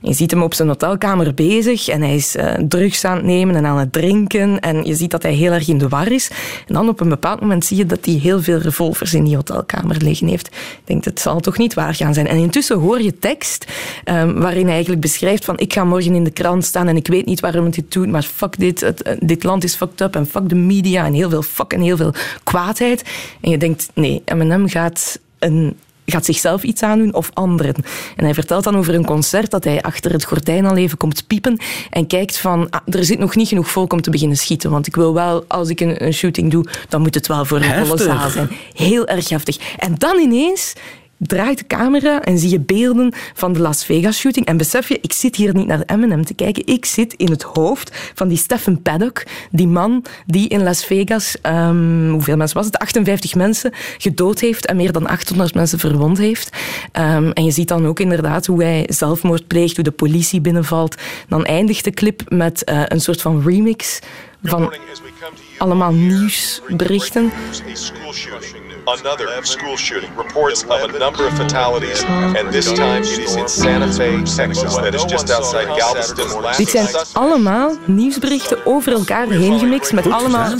Je 0.00 0.12
ziet 0.12 0.30
hem 0.30 0.42
op 0.42 0.54
zijn 0.54 0.68
hotelkamer 0.68 1.34
bezig 1.34 1.88
en 1.88 2.02
hij 2.02 2.14
is 2.14 2.36
uh, 2.36 2.52
drugs 2.68 3.04
aan 3.04 3.16
het 3.16 3.24
nemen 3.24 3.56
en 3.56 3.66
aan 3.66 3.78
het 3.78 3.92
drinken. 3.92 4.60
En 4.60 4.84
je 4.84 4.94
ziet 4.94 5.10
dat 5.10 5.22
hij 5.22 5.32
heel 5.32 5.52
erg 5.52 5.68
in 5.68 5.78
de 5.78 5.88
war 5.88 6.12
is. 6.12 6.30
En 6.66 6.74
dan 6.74 6.88
op 6.88 7.00
een 7.00 7.08
bepaald 7.08 7.40
moment 7.40 7.64
zie 7.64 7.76
je 7.76 7.86
dat 7.86 8.04
hij 8.04 8.14
heel 8.14 8.42
veel 8.42 8.58
revolvers 8.58 9.14
in 9.14 9.24
die 9.24 9.36
hotelkamer 9.36 9.96
liggen 10.02 10.28
heeft. 10.28 10.48
Je 10.52 10.80
denkt, 10.84 11.04
het 11.04 11.20
zal 11.20 11.40
toch 11.40 11.58
niet 11.58 11.74
waar 11.74 11.94
gaan 11.94 12.14
zijn. 12.14 12.26
En 12.26 12.36
intussen 12.36 12.78
hoor 12.78 13.02
je 13.02 13.18
tekst 13.18 13.64
um, 14.04 14.40
waarin 14.40 14.64
hij 14.64 14.72
eigenlijk 14.72 15.00
beschrijft 15.00 15.44
van 15.44 15.58
ik 15.58 15.72
ga 15.72 15.84
morgen 15.84 16.14
in 16.14 16.24
de 16.24 16.30
krant 16.30 16.64
staan 16.64 16.88
en 16.88 16.96
ik 16.96 17.06
weet 17.06 17.26
niet 17.26 17.40
waarom 17.40 17.64
het 17.64 17.74
dit 17.74 17.92
doet, 17.92 18.08
maar 18.08 18.22
fuck 18.22 18.58
dit, 18.58 18.82
eh, 18.82 19.16
dit 19.20 19.42
land 19.42 19.64
is 19.64 19.74
fucked 19.74 20.00
up 20.00 20.16
en 20.16 20.26
fuck 20.26 20.48
de 20.48 20.54
media 20.54 21.06
en 21.06 21.12
heel 21.12 21.30
veel 21.30 21.42
fuck 21.42 21.72
en 21.72 21.80
heel 21.80 21.96
veel 21.96 22.14
kwaadheid. 22.42 23.04
En 23.40 23.50
je 23.50 23.58
denkt, 23.58 23.90
nee, 23.94 24.22
Eminem 24.24 24.68
gaat 24.68 25.18
een 25.38 25.76
gaat 26.10 26.24
zichzelf 26.24 26.62
iets 26.62 26.82
aandoen 26.82 27.14
of 27.14 27.30
anderen. 27.32 27.74
En 28.16 28.24
hij 28.24 28.34
vertelt 28.34 28.64
dan 28.64 28.76
over 28.76 28.94
een 28.94 29.04
concert 29.04 29.50
dat 29.50 29.64
hij 29.64 29.82
achter 29.82 30.12
het 30.12 30.24
gordijn 30.24 30.66
al 30.66 30.76
even 30.76 30.98
komt 30.98 31.26
piepen 31.26 31.58
en 31.90 32.06
kijkt 32.06 32.38
van, 32.38 32.70
ah, 32.70 32.80
er 32.94 33.04
zit 33.04 33.18
nog 33.18 33.36
niet 33.36 33.48
genoeg 33.48 33.70
volk 33.70 33.92
om 33.92 34.00
te 34.00 34.10
beginnen 34.10 34.36
schieten, 34.36 34.70
want 34.70 34.86
ik 34.86 34.96
wil 34.96 35.14
wel, 35.14 35.44
als 35.48 35.68
ik 35.68 35.80
een, 35.80 36.04
een 36.04 36.14
shooting 36.14 36.50
doe, 36.50 36.64
dan 36.88 37.00
moet 37.00 37.14
het 37.14 37.26
wel 37.26 37.44
voor 37.44 37.60
een 37.60 37.86
volle 37.86 38.02
zaal 38.02 38.30
zijn. 38.30 38.50
Heel 38.74 39.06
erg 39.06 39.28
heftig. 39.28 39.56
En 39.76 39.94
dan 39.98 40.18
ineens 40.18 40.74
draait 41.26 41.58
de 41.58 41.66
camera 41.66 42.22
en 42.22 42.38
zie 42.38 42.50
je 42.50 42.60
beelden 42.60 43.12
van 43.34 43.52
de 43.52 43.60
Las 43.60 43.84
Vegas 43.84 44.18
shooting. 44.18 44.46
En 44.46 44.56
besef 44.56 44.88
je, 44.88 44.98
ik 45.00 45.12
zit 45.12 45.36
hier 45.36 45.54
niet 45.54 45.66
naar 45.66 45.82
Eminem 45.86 46.24
te 46.24 46.34
kijken. 46.34 46.66
Ik 46.66 46.84
zit 46.84 47.12
in 47.12 47.30
het 47.30 47.42
hoofd 47.42 47.96
van 48.14 48.28
die 48.28 48.38
Stephen 48.38 48.82
Paddock, 48.82 49.24
die 49.50 49.68
man 49.68 50.04
die 50.26 50.48
in 50.48 50.62
Las 50.62 50.84
Vegas, 50.84 51.36
um, 51.42 52.10
hoeveel 52.10 52.36
mensen 52.36 52.56
was 52.56 52.66
het? 52.66 52.78
58 52.78 53.34
mensen 53.34 53.72
gedood 53.98 54.40
heeft 54.40 54.66
en 54.66 54.76
meer 54.76 54.92
dan 54.92 55.06
800 55.06 55.54
mensen 55.54 55.78
verwond 55.78 56.18
heeft. 56.18 56.56
Um, 56.98 57.32
en 57.32 57.44
je 57.44 57.50
ziet 57.50 57.68
dan 57.68 57.86
ook 57.86 58.00
inderdaad 58.00 58.46
hoe 58.46 58.62
hij 58.62 58.84
zelfmoord 58.88 59.46
pleegt, 59.46 59.74
hoe 59.74 59.84
de 59.84 59.90
politie 59.90 60.40
binnenvalt. 60.40 60.94
Dan 61.28 61.44
eindigt 61.44 61.84
de 61.84 61.90
clip 61.90 62.22
met 62.28 62.62
uh, 62.64 62.82
een 62.86 63.00
soort 63.00 63.20
van 63.20 63.42
remix 63.42 63.98
van 64.42 64.74
allemaal 65.58 65.92
nieuwsberichten. 65.92 67.32
Another 68.90 69.38
school 69.42 69.76
shooting. 69.76 70.10
Reports 70.16 70.64
of 70.64 70.70
a 70.70 70.98
number 70.98 71.26
of 71.26 71.36
fatalities, 71.36 72.02
and 72.36 72.50
this 72.50 72.72
time 72.72 73.02
it 73.02 73.18
is 73.18 73.34
in 73.34 73.48
Santa 73.48 73.92
Fe, 73.92 74.22
Texas, 74.36 74.74
that 74.74 74.94
is 74.94 75.04
just 75.04 75.30
outside 75.30 75.66
Galveston. 75.80 76.26
Dit 76.56 76.70
zijn 76.70 76.86
allemaal 77.12 77.76
nieuwsberichten 77.84 78.66
over 78.66 78.92
elkaar 78.92 79.28
heen 79.28 79.58
gemixt 79.58 79.92
met 79.92 80.10
allemaal 80.10 80.52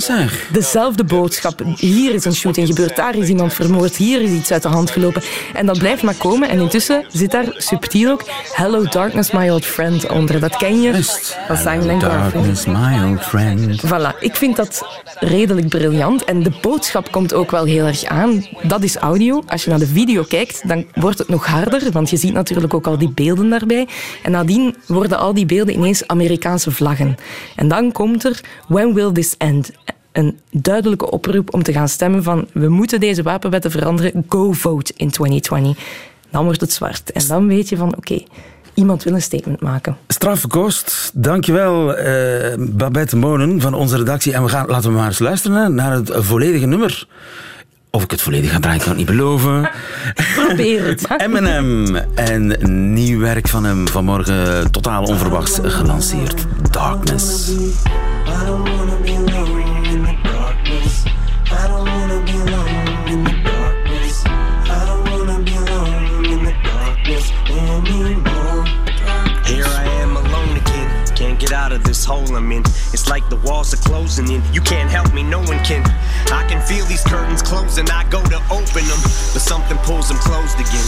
dezelfde 0.51 1.03
boodschap. 1.03 1.61
Hier 1.75 2.13
is 2.13 2.25
een 2.25 2.35
shooting 2.35 2.67
gebeurd, 2.67 2.95
daar 2.95 3.15
is 3.15 3.27
iemand 3.27 3.53
vermoord, 3.53 3.95
hier 3.95 4.21
is 4.21 4.29
iets 4.29 4.51
uit 4.51 4.61
de 4.61 4.69
hand 4.69 4.91
gelopen. 4.91 5.21
En 5.53 5.65
dat 5.65 5.77
blijft 5.77 6.03
maar 6.03 6.15
komen. 6.17 6.49
En 6.49 6.59
intussen 6.59 7.05
zit 7.11 7.31
daar 7.31 7.45
subtiel 7.57 8.11
ook 8.11 8.23
Hello 8.51 8.83
Darkness, 8.83 9.31
my 9.31 9.49
old 9.49 9.65
friend 9.65 10.09
onder. 10.09 10.39
Dat 10.39 10.57
ken 10.57 10.81
je 10.81 11.03
van 11.47 11.57
Simon 11.57 11.99
Darkness, 11.99 12.65
my 12.65 13.03
old 13.03 13.21
friend. 13.21 13.81
Voilà, 13.85 14.19
ik 14.19 14.35
vind 14.35 14.55
dat 14.55 14.81
redelijk 15.19 15.69
briljant. 15.69 16.23
En 16.23 16.43
de 16.43 16.51
boodschap 16.61 17.11
komt 17.11 17.33
ook 17.33 17.51
wel 17.51 17.65
heel 17.65 17.85
erg 17.85 18.03
aan. 18.03 18.19
Dat 18.67 18.83
is 18.83 18.95
audio. 18.95 19.43
Als 19.47 19.63
je 19.63 19.69
naar 19.69 19.79
de 19.79 19.87
video 19.87 20.23
kijkt, 20.23 20.67
dan 20.67 20.85
wordt 20.93 21.17
het 21.17 21.27
nog 21.27 21.45
harder, 21.45 21.91
want 21.91 22.09
je 22.09 22.17
ziet 22.17 22.33
natuurlijk 22.33 22.73
ook 22.73 22.87
al 22.87 22.97
die 22.97 23.09
beelden 23.09 23.49
daarbij. 23.49 23.87
En 24.23 24.31
nadien 24.31 24.75
worden 24.87 25.17
al 25.17 25.33
die 25.33 25.45
beelden 25.45 25.73
ineens 25.73 26.07
Amerikaanse 26.07 26.71
vlaggen. 26.71 27.15
En 27.55 27.67
dan 27.67 27.91
komt 27.91 28.23
er 28.23 28.39
When 28.67 28.93
will 28.93 29.11
this 29.11 29.35
end? 29.37 29.71
Een 30.11 30.39
duidelijke 30.51 31.11
oproep 31.11 31.53
om 31.53 31.63
te 31.63 31.73
gaan 31.73 31.89
stemmen 31.89 32.23
van 32.23 32.47
we 32.53 32.69
moeten 32.69 32.99
deze 32.99 33.23
wapenwetten 33.23 33.71
veranderen. 33.71 34.25
Go 34.29 34.51
vote 34.51 34.93
in 34.95 35.09
2020. 35.09 35.83
Dan 36.29 36.43
wordt 36.43 36.61
het 36.61 36.73
zwart. 36.73 37.11
En 37.11 37.27
dan 37.27 37.47
weet 37.47 37.69
je 37.69 37.77
van 37.77 37.95
oké, 37.95 38.23
iemand 38.73 39.03
wil 39.03 39.13
een 39.13 39.21
statement 39.21 39.61
maken. 39.61 39.97
Strafkost, 40.07 41.11
dankjewel 41.13 41.99
uh, 41.99 42.53
Babette 42.59 43.15
Monen 43.15 43.61
van 43.61 43.73
onze 43.73 43.97
redactie. 43.97 44.33
En 44.33 44.43
we 44.43 44.49
gaan, 44.49 44.67
laten 44.67 44.89
we 44.89 44.97
maar 44.97 45.07
eens 45.07 45.19
luisteren 45.19 45.75
naar 45.75 45.91
het 45.91 46.11
volledige 46.13 46.65
nummer. 46.65 47.07
Of 47.91 48.03
ik 48.03 48.11
het 48.11 48.21
volledig 48.21 48.51
ga 48.51 48.59
draaien, 48.59 48.81
kan 48.81 48.91
ik 48.91 48.97
niet 48.97 49.05
beloven. 49.05 49.69
Probeer 50.35 50.85
het. 50.85 51.07
Eminem 51.17 51.95
en 52.15 52.57
nieuw 52.93 53.19
werk 53.19 53.47
van 53.47 53.63
hem 53.63 53.87
vanmorgen 53.87 54.71
totaal 54.71 55.03
onverwachts 55.03 55.59
gelanceerd. 55.63 56.45
Darkness. 56.71 57.51
Of 71.81 71.87
this 71.87 72.05
hole 72.05 72.35
I'm 72.35 72.51
in. 72.51 72.61
It's 72.93 73.09
like 73.09 73.27
the 73.29 73.37
walls 73.37 73.73
are 73.73 73.77
closing 73.77 74.31
in. 74.31 74.41
You 74.53 74.61
can't 74.61 74.89
help 74.89 75.13
me, 75.13 75.23
no 75.23 75.39
one 75.39 75.63
can. 75.63 75.83
I 76.31 76.45
can 76.47 76.61
feel 76.61 76.85
these 76.85 77.03
curtains 77.03 77.41
closing. 77.41 77.89
I 77.89 78.07
go 78.09 78.23
to 78.23 78.37
open 78.49 78.83
them, 78.87 79.01
but 79.33 79.41
something 79.41 79.77
pulls 79.79 80.07
them 80.07 80.17
closed 80.17 80.59
again. 80.59 80.87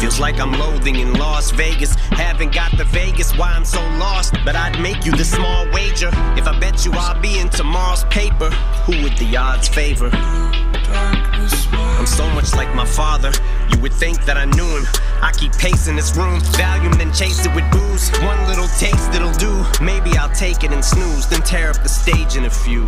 Feels 0.00 0.20
like 0.20 0.40
I'm 0.40 0.52
loathing 0.52 0.96
in 0.96 1.12
Las 1.14 1.50
Vegas. 1.50 1.94
Haven't 2.10 2.52
got 2.54 2.76
the 2.76 2.84
Vegas, 2.84 3.36
why 3.36 3.52
I'm 3.52 3.64
so 3.64 3.80
lost. 3.98 4.34
But 4.44 4.56
I'd 4.56 4.80
make 4.80 5.04
you 5.04 5.12
the 5.12 5.24
small 5.24 5.66
wager. 5.72 6.10
If 6.36 6.46
I 6.46 6.58
bet 6.58 6.84
you 6.84 6.92
I'll 6.94 7.20
be 7.20 7.38
in 7.38 7.48
tomorrow's 7.48 8.04
paper, 8.04 8.50
who 8.86 9.02
would 9.02 9.16
the 9.18 9.36
odds 9.36 9.68
favor? 9.68 10.10
I'm 10.12 12.06
so 12.06 12.28
much 12.30 12.54
like 12.54 12.74
my 12.74 12.86
father. 12.86 13.32
You 13.70 13.78
would 13.80 13.92
think 13.92 14.24
that 14.24 14.36
I 14.36 14.44
knew 14.44 14.68
him. 14.76 14.86
I 15.20 15.32
keep 15.32 15.52
pacing 15.52 15.96
this 15.96 16.16
room, 16.16 16.40
Valium, 16.56 16.96
then 16.96 17.12
chase 17.12 17.44
it 17.44 17.54
with 17.54 17.70
booze. 17.70 18.10
One 18.20 18.46
little 18.46 18.68
taste, 18.78 19.12
it'll 19.14 19.32
do. 19.32 19.64
Maybe 19.82 20.16
I'll 20.16 20.34
take 20.34 20.64
it 20.64 20.72
and 20.72 20.84
snooze, 20.84 21.28
then 21.28 21.42
tear 21.42 21.70
up 21.70 21.82
the 21.82 21.88
stage 21.88 22.36
in 22.36 22.44
a 22.44 22.50
few. 22.50 22.86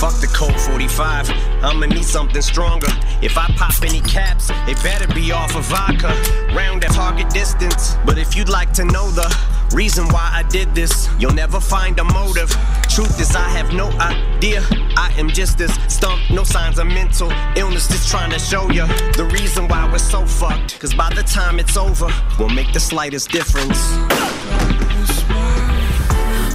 Fuck 0.00 0.20
the 0.20 0.30
Colt 0.34 0.58
45, 0.60 1.30
I'ma 1.62 1.86
need 1.86 2.04
something 2.04 2.42
stronger. 2.42 2.88
If 3.22 3.38
I 3.38 3.46
pop 3.56 3.74
any 3.82 4.00
caps, 4.00 4.50
it 4.50 4.82
better 4.82 5.06
be 5.14 5.32
off 5.32 5.54
of 5.56 5.64
vodka. 5.64 6.08
Round 6.54 6.84
at 6.84 6.90
target 6.92 7.30
distance. 7.30 7.96
But 8.04 8.18
if 8.18 8.36
you'd 8.36 8.48
like 8.48 8.72
to 8.74 8.84
know 8.84 9.10
the 9.10 9.28
reason 9.72 10.08
why 10.08 10.30
I 10.32 10.42
did 10.48 10.74
this, 10.74 11.08
you'll 11.18 11.34
never 11.34 11.60
find 11.60 11.98
a 11.98 12.04
motive. 12.04 12.50
Truth 12.88 13.20
is, 13.20 13.34
I 13.34 13.48
have 13.48 13.72
no 13.72 13.88
idea. 14.00 14.62
I 14.96 15.12
am 15.18 15.28
just 15.28 15.60
as 15.60 15.72
stumped, 15.92 16.30
no 16.30 16.44
signs 16.44 16.78
of 16.78 16.86
mental 16.86 17.32
illness, 17.56 17.88
just 17.88 18.08
trying 18.08 18.30
to 18.30 18.38
show 18.38 18.70
you 18.70 18.86
the 19.16 19.24
reason 19.32 19.68
why 19.68 19.88
we're 19.90 19.98
so 19.98 20.26
fucked. 20.26 20.80
Cause 20.80 20.94
by 20.94 21.10
the 21.14 21.22
time 21.22 21.58
it's 21.58 21.76
over, 21.76 22.08
we'll 22.38 22.54
make 22.54 22.72
the 22.72 22.80
slightest 22.80 23.30
difference. 23.30 23.78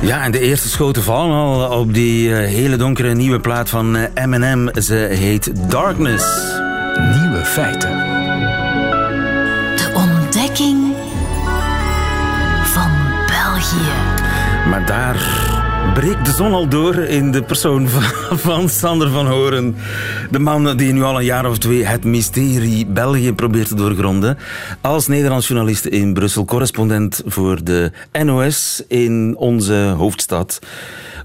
Ja, 0.02 0.24
en 0.24 0.32
de 0.32 0.40
eerste 0.40 0.70
schoten 0.70 1.04
vallen 1.04 1.36
al 1.36 1.80
op 1.80 1.94
die 1.94 2.36
eh, 2.36 2.48
hele 2.48 2.76
donkere 2.76 3.14
nieuwe 3.14 3.40
plaat 3.40 3.70
van 3.70 3.96
eh, 3.96 4.24
Eminem. 4.24 4.70
Ze 4.82 4.96
heet 4.96 5.72
Darkness. 5.72 6.24
Nieuwe 7.22 7.42
feiten. 7.46 7.98
Breekt 16.00 16.26
de 16.26 16.32
zon 16.32 16.54
al 16.54 16.68
door 16.68 16.96
in 16.96 17.32
de 17.32 17.44
persoon 17.44 17.88
van, 17.88 18.38
van 18.48 18.70
Sander 18.70 19.10
van 19.10 19.28
Horen. 19.28 19.76
De 20.32 20.40
man 20.40 20.78
die 20.78 20.94
nu 20.94 21.04
al 21.04 21.18
een 21.18 21.26
jaar 21.26 21.50
of 21.50 21.58
twee 21.58 21.86
het 21.86 22.04
mysterie 22.04 22.86
België 22.86 23.34
probeert 23.34 23.68
te 23.68 23.76
doorgronden. 23.76 24.38
Als 24.82 25.08
Nederlands 25.08 25.48
journalist 25.48 25.86
in 25.86 26.14
Brussel, 26.14 26.46
correspondent 26.46 27.22
voor 27.26 27.64
de 27.64 27.92
NOS 28.24 28.84
in 28.88 29.36
onze 29.38 29.94
hoofdstad. 29.98 30.60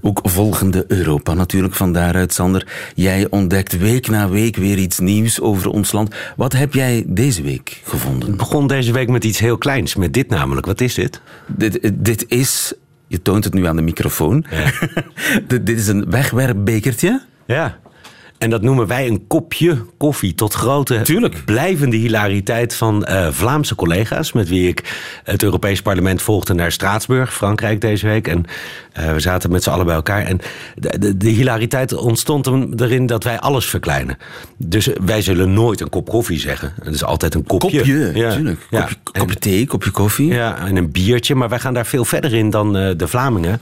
Ook 0.01 0.19
volgende 0.23 0.85
Europa 0.87 1.33
natuurlijk. 1.33 1.75
Van 1.75 1.93
daaruit, 1.93 2.33
Sander. 2.33 2.67
Jij 2.95 3.27
ontdekt 3.29 3.77
week 3.77 4.07
na 4.07 4.29
week 4.29 4.55
weer 4.55 4.77
iets 4.77 4.99
nieuws 4.99 5.41
over 5.41 5.69
ons 5.69 5.91
land. 5.91 6.15
Wat 6.35 6.53
heb 6.53 6.73
jij 6.73 7.03
deze 7.07 7.41
week 7.41 7.81
gevonden? 7.83 8.29
Ik 8.29 8.37
begon 8.37 8.67
deze 8.67 8.91
week 8.91 9.09
met 9.09 9.23
iets 9.23 9.39
heel 9.39 9.57
kleins. 9.57 9.95
Met 9.95 10.13
dit 10.13 10.29
namelijk. 10.29 10.65
Wat 10.65 10.81
is 10.81 10.93
dit? 10.93 11.21
Dit, 11.47 11.91
dit 11.93 12.25
is... 12.27 12.73
Je 13.15 13.21
toont 13.21 13.43
het 13.43 13.53
nu 13.53 13.65
aan 13.65 13.75
de 13.75 13.81
microfoon. 13.81 14.45
dit, 15.47 15.65
dit 15.65 15.77
is 15.77 15.87
een 15.87 16.09
wegwerpbekertje. 16.09 17.21
Ja. 17.45 17.77
En 18.37 18.49
dat 18.49 18.61
noemen 18.61 18.87
wij 18.87 19.07
een 19.07 19.27
kopje 19.27 19.85
koffie. 19.97 20.35
Tot 20.35 20.53
grote 20.53 21.01
Tuurlijk. 21.01 21.45
blijvende 21.45 21.95
hilariteit 21.95 22.75
van 22.75 23.05
eh, 23.05 23.27
Vlaamse 23.31 23.75
collega's. 23.75 24.31
Met 24.31 24.49
wie 24.49 24.67
ik 24.67 24.95
het 25.23 25.43
Europees 25.43 25.81
Parlement 25.81 26.21
volgde 26.21 26.53
naar 26.53 26.71
Straatsburg, 26.71 27.33
Frankrijk 27.33 27.81
deze 27.81 28.07
week. 28.07 28.27
En 28.27 28.45
eh, 28.93 29.11
we 29.13 29.19
zaten 29.19 29.51
met 29.51 29.63
z'n 29.63 29.69
allen 29.69 29.85
bij 29.85 29.95
elkaar. 29.95 30.21
En 30.25 30.39
de, 30.75 30.99
de, 30.99 31.17
de 31.17 31.29
hilariteit 31.29 31.93
ontstond 31.93 32.47
erin 32.81 33.05
dat 33.05 33.23
wij 33.23 33.39
alles 33.39 33.65
verkleinen. 33.65 34.17
Dus 34.57 34.89
wij 35.05 35.21
zullen 35.21 35.53
nooit 35.53 35.81
een 35.81 35.89
kop 35.89 36.09
koffie 36.09 36.39
zeggen. 36.39 36.73
Het 36.83 36.93
is 36.93 37.03
altijd 37.03 37.35
een 37.35 37.43
kopje. 37.43 37.77
Kopje, 37.77 38.11
Ja. 38.13 38.27
natuurlijk. 38.27 38.67
Ja. 38.69 38.79
Kopje, 38.81 38.95
kopje 39.19 39.35
thee, 39.39 39.67
kopje 39.67 39.91
koffie. 39.91 40.33
Ja, 40.33 40.57
en 40.57 40.75
een 40.75 40.91
biertje. 40.91 41.35
Maar 41.35 41.49
wij 41.49 41.59
gaan 41.59 41.73
daar 41.73 41.85
veel 41.85 42.05
verder 42.05 42.33
in 42.33 42.49
dan 42.49 42.77
eh, 42.77 42.91
de 42.97 43.07
Vlamingen. 43.07 43.59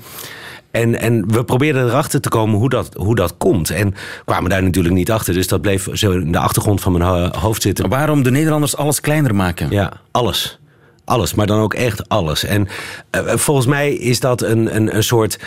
En, 0.74 1.00
en 1.00 1.32
we 1.32 1.44
probeerden 1.44 1.86
erachter 1.88 2.22
te 2.22 2.30
komen 2.30 2.60
hoe 2.60 2.70
dat, 2.70 2.94
hoe 2.94 3.16
dat 3.16 3.38
komt. 3.38 3.70
En 3.70 3.94
kwamen 4.26 4.50
daar 4.50 4.64
natuurlijk 4.64 4.96
niet 4.96 5.12
achter. 5.12 5.34
Dus 5.34 5.48
dat 5.48 5.62
bleef 5.62 5.88
zo 5.94 6.12
in 6.12 6.32
de 6.32 6.38
achtergrond 6.38 6.82
van 6.82 6.92
mijn 6.92 7.04
ho- 7.04 7.40
hoofd 7.40 7.62
zitten. 7.62 7.90
Waarom 7.90 8.24
de 8.24 8.32
Nederlanders 8.32 8.76
alles 8.78 9.00
kleiner 9.02 9.36
maken? 9.36 9.70
Ja, 9.70 9.92
alles. 10.12 10.60
Alles, 11.06 11.34
maar 11.34 11.48
dan 11.48 11.60
ook 11.60 11.74
echt 11.74 12.10
alles. 12.10 12.44
En 12.44 12.68
eh, 13.10 13.22
volgens 13.36 13.68
mij 13.68 13.94
is 13.94 14.20
dat 14.20 14.42
een, 14.42 14.76
een, 14.76 14.96
een 14.96 15.04
soort 15.04 15.40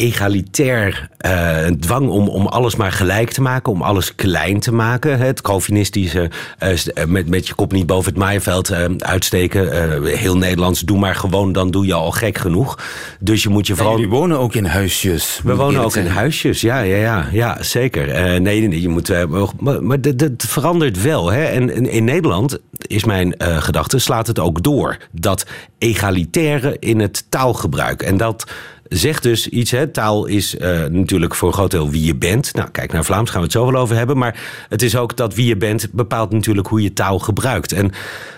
egalitair 0.00 1.08
eh, 1.16 1.66
dwang 1.66 2.08
om, 2.08 2.28
om 2.28 2.46
alles 2.46 2.76
maar 2.76 2.92
gelijk 2.92 3.30
te 3.30 3.40
maken, 3.42 3.72
om 3.72 3.82
alles 3.82 4.14
klein 4.14 4.60
te 4.60 4.72
maken. 4.72 5.18
Het 5.18 5.40
Calvinistische, 5.40 6.30
eh, 6.58 6.72
eh, 6.72 7.04
met, 7.06 7.28
met 7.28 7.46
je 7.46 7.54
kop 7.54 7.72
niet 7.72 7.86
boven 7.86 8.10
het 8.10 8.20
maaiveld 8.20 8.72
uitsteken. 8.98 10.02
heel 10.16 10.36
Nederlands, 10.36 10.80
doe 10.80 10.98
maar 10.98 11.14
gewoon, 11.14 11.52
dan 11.52 11.70
doe 11.70 11.86
je 11.86 11.94
al 11.94 12.10
gek 12.10 12.38
genoeg. 12.38 12.78
Dus 13.20 13.42
je 13.42 13.48
moet 13.48 13.66
je 13.66 13.74
vooral... 13.76 13.94
Jullie 13.94 14.08
wonen 14.10 14.38
ook 14.38 14.54
in 14.54 14.64
huisjes. 14.64 15.40
We 15.44 15.54
wonen 15.54 15.80
ook 15.84 15.96
in 15.96 16.06
huisjes, 16.06 16.60
ja, 16.60 16.80
ja, 16.80 16.96
ja, 16.96 17.28
ja 17.32 17.62
zeker. 17.62 18.06
Nee, 18.06 18.40
nee, 18.40 18.68
nee, 18.68 18.80
je 18.80 18.88
moet, 18.88 19.26
maar 19.60 19.82
maar 19.82 20.00
dat- 20.00 20.18
dat 20.18 20.30
verandert 20.36 21.02
wel. 21.02 21.30
Hè? 21.32 21.44
En 21.44 21.74
in, 21.74 21.90
in 21.90 22.04
Nederland, 22.04 22.58
is 22.78 23.04
mijn 23.04 23.34
gedachte, 23.38 23.98
slaat 23.98 24.26
het 24.26 24.38
ook 24.38 24.62
door. 24.62 24.96
Dat 25.12 25.46
egalitaire 25.78 26.76
in 26.78 27.00
het 27.00 27.24
taalgebruik. 27.28 28.02
En 28.02 28.16
dat 28.16 28.44
zegt 28.90 29.22
dus 29.22 29.48
iets. 29.48 29.70
Hè? 29.70 29.86
Taal 29.86 30.26
is 30.26 30.56
eh, 30.56 30.84
natuurlijk 30.84 31.34
voor 31.34 31.48
een 31.48 31.54
groot 31.54 31.70
deel 31.70 31.90
wie 31.90 32.04
je 32.04 32.16
bent. 32.16 32.54
Nou, 32.54 32.70
kijk 32.70 32.92
naar 32.92 33.04
Vlaams, 33.04 33.30
gaan 33.30 33.38
we 33.38 33.44
het 33.44 33.56
zo 33.56 33.72
wel 33.72 33.80
over 33.80 33.96
hebben. 33.96 34.18
Maar 34.18 34.40
het 34.68 34.82
is 34.82 34.96
ook 34.96 35.16
dat 35.16 35.34
wie 35.34 35.46
je 35.46 35.56
bent 35.56 35.88
bepaalt 35.92 36.32
natuurlijk 36.32 36.66
hoe 36.66 36.82
je 36.82 36.92
taal 36.92 37.18
gebruikt. 37.18 37.72
En 37.72 37.92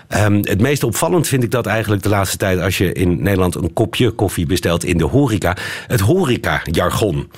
ehm, 0.07 0.39
het 0.41 0.61
meest 0.61 0.83
opvallend 0.83 1.27
vind 1.27 1.43
ik 1.43 1.51
dat 1.51 1.65
eigenlijk 1.65 2.03
de 2.03 2.09
laatste 2.09 2.37
tijd... 2.37 2.59
als 2.59 2.77
je 2.77 2.93
in 2.93 3.23
Nederland 3.23 3.55
een 3.55 3.73
kopje 3.73 4.11
koffie 4.11 4.45
bestelt 4.45 4.83
in 4.83 4.97
de 4.97 5.05
horeca. 5.05 5.57
Het 5.87 5.99
horeca-jargon. 5.99 7.31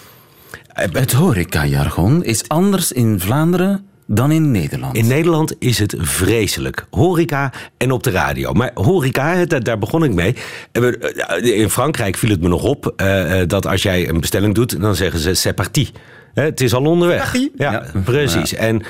Het 0.73 1.11
horeca-jargon 1.11 2.23
is 2.23 2.47
anders 2.47 2.91
in 2.91 3.19
Vlaanderen 3.19 3.85
dan 4.05 4.31
in 4.31 4.51
Nederland. 4.51 4.95
In 4.97 5.07
Nederland 5.07 5.55
is 5.59 5.79
het 5.79 5.95
vreselijk. 5.97 6.85
Horeca 6.89 7.51
en 7.77 7.91
op 7.91 8.03
de 8.03 8.11
radio. 8.11 8.53
Maar 8.53 8.71
horeca, 8.73 9.45
daar, 9.45 9.77
begon 9.77 10.03
ik 10.03 10.13
mee. 10.13 10.35
Eh, 10.71 11.59
In 11.59 11.69
Frankrijk 11.69 12.17
viel 12.17 12.29
het 12.29 12.41
me 12.41 12.47
nog 12.47 12.63
op 12.63 12.93
eh, 12.95 13.41
eh, 13.41 13.47
dat 13.47 13.67
als 13.67 13.81
jij 13.81 14.09
een 14.09 14.19
bestelling 14.19 14.55
doet, 14.55 14.81
dan 14.81 14.95
zeggen 14.95 15.19
ze 15.19 15.33
c'est 15.33 15.55
parti. 15.55 15.89
Hè, 16.33 16.43
Het 16.43 16.61
is 16.61 16.73
al 16.73 16.83
onderweg. 16.85 17.33
Ja, 17.33 17.71
Ja. 17.71 17.85
precies. 18.03 18.53
En 18.53 18.81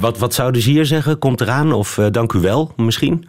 wat, 0.00 0.18
wat 0.18 0.34
zouden 0.34 0.62
ze 0.62 0.70
hier 0.70 0.86
zeggen? 0.86 1.18
Komt 1.18 1.40
eraan 1.40 1.72
of 1.72 1.98
eh, 1.98 2.06
dank 2.10 2.32
u 2.32 2.38
wel 2.38 2.72
misschien? 2.76 3.24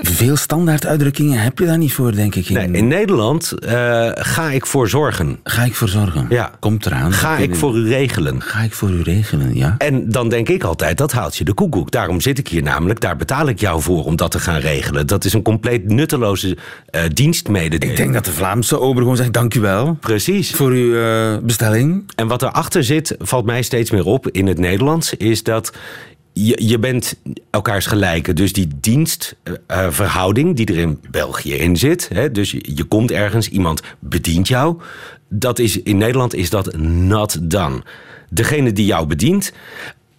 Veel 0.00 0.36
standaard 0.36 0.86
uitdrukkingen 0.86 1.38
heb 1.42 1.58
je 1.58 1.66
daar 1.66 1.78
niet 1.78 1.92
voor, 1.92 2.14
denk 2.14 2.34
ik. 2.34 2.48
In, 2.48 2.54
Nee, 2.54 2.82
in 2.82 2.88
Nederland 2.88 3.52
eh, 3.52 4.08
ga 4.14 4.50
ik 4.50 4.66
voor 4.66 4.88
zorgen. 4.88 5.38
Ga 5.44 5.64
ik 5.64 5.74
voor 5.74 5.88
zorgen? 5.88 6.26
Ja. 6.28 6.50
Komt 6.60 6.86
eraan. 6.86 7.12
Ga 7.12 7.36
ik 7.36 7.54
voor 7.54 7.76
u 7.76 7.88
regelen. 7.88 8.42
Ga 8.42 8.60
ik 8.60 8.72
voor 8.72 8.90
u 8.90 9.02
regelen, 9.02 9.54
ja. 9.56 9.74
En 9.78 10.08
dan 10.08 10.28
denk 10.28 10.48
ik 10.48 10.62
altijd, 10.62 10.98
dat 10.98 11.12
haalt 11.12 11.36
je 11.36 11.44
de 11.44 11.52
koekoek. 11.54 11.90
Daarom 11.90 12.20
zit 12.20 12.38
ik 12.38 12.48
hier 12.48 12.62
namelijk, 12.62 13.00
daar 13.00 13.16
betaal 13.16 13.48
ik 13.48 13.60
jou 13.60 13.82
voor 13.82 14.04
om 14.04 14.16
dat 14.16 14.30
te 14.30 14.38
gaan 14.38 14.58
regelen. 14.60 15.06
Dat 15.06 15.24
is 15.24 15.32
een 15.32 15.42
compleet 15.42 15.88
nutteloze 15.88 16.56
eh 16.90 17.02
dienstmededeling. 17.12 17.90
Ik 17.90 17.96
denk 17.96 18.12
dat 18.14 18.24
de 18.24 18.32
Vlaamse 18.32 18.80
ober 18.80 19.02
gewoon 19.02 19.16
zegt, 19.16 19.32
dank 19.32 19.54
u 19.54 19.60
wel 19.60 19.96
Precies. 20.00 20.50
voor 20.50 20.70
uw 20.70 20.96
eh, 20.96 21.38
bestelling. 21.42 22.04
En 22.14 22.26
wat 22.26 22.42
erachter 22.42 22.84
zit, 22.84 23.14
valt 23.18 23.44
mij 23.44 23.62
steeds 23.62 23.90
meer 23.90 24.04
op 24.06 24.28
in 24.30 24.46
het 24.46 24.58
Nederlands, 24.58 25.14
is 25.14 25.42
dat 25.42 25.72
je, 26.32 26.66
je 26.66 26.78
bent 26.78 27.16
elkaars 27.50 27.86
gelijken. 27.86 28.36
Dus 28.36 28.52
die 28.52 28.68
dienstverhouding 28.80 30.56
die 30.56 30.66
er 30.66 30.78
in 30.78 31.00
België 31.10 31.54
in 31.54 31.76
zit, 31.76 32.08
hè, 32.12 32.30
dus 32.30 32.50
je, 32.50 32.70
je 32.74 32.84
komt 32.84 33.10
ergens, 33.10 33.48
iemand 33.48 33.82
bedient 33.98 34.48
jou, 34.48 34.80
dat 35.28 35.58
is, 35.58 35.82
in 35.82 35.96
Nederland 35.96 36.34
is 36.34 36.50
dat 36.50 36.76
not 36.78 37.50
done. 37.50 37.82
Degene 38.30 38.72
die 38.72 38.86
jou 38.86 39.06
bedient, 39.06 39.52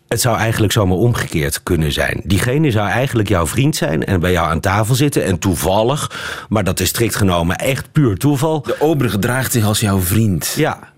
het 0.08 0.22
zou 0.22 0.38
eigenlijk 0.38 0.74
zomaar 0.74 0.98
omgekeerd 0.98 1.63
kunnen 1.63 1.91
zijn. 1.91 2.22
Diegene 2.24 2.72
zou 2.72 2.89
eigenlijk 2.89 3.29
jouw 3.29 3.48
vriend 3.48 3.75
zijn 3.75 4.05
en 4.05 4.20
bij 4.20 4.32
jou 4.32 4.50
aan 4.50 4.60
tafel 4.60 4.96
zitten. 4.96 5.24
En 5.24 5.39
toevallig, 5.39 6.12
maar 6.50 6.63
dat 6.63 6.79
is 6.79 6.88
strikt 6.88 7.15
genomen 7.15 7.55
echt 7.55 7.91
puur 7.91 8.17
toeval. 8.17 8.62
De 8.62 8.82
ober 8.82 9.10
gedraagt 9.10 9.51
zich 9.51 9.65
als 9.65 9.79
jouw 9.79 10.00
vriend. 10.00 10.53
Ja. 10.55 10.92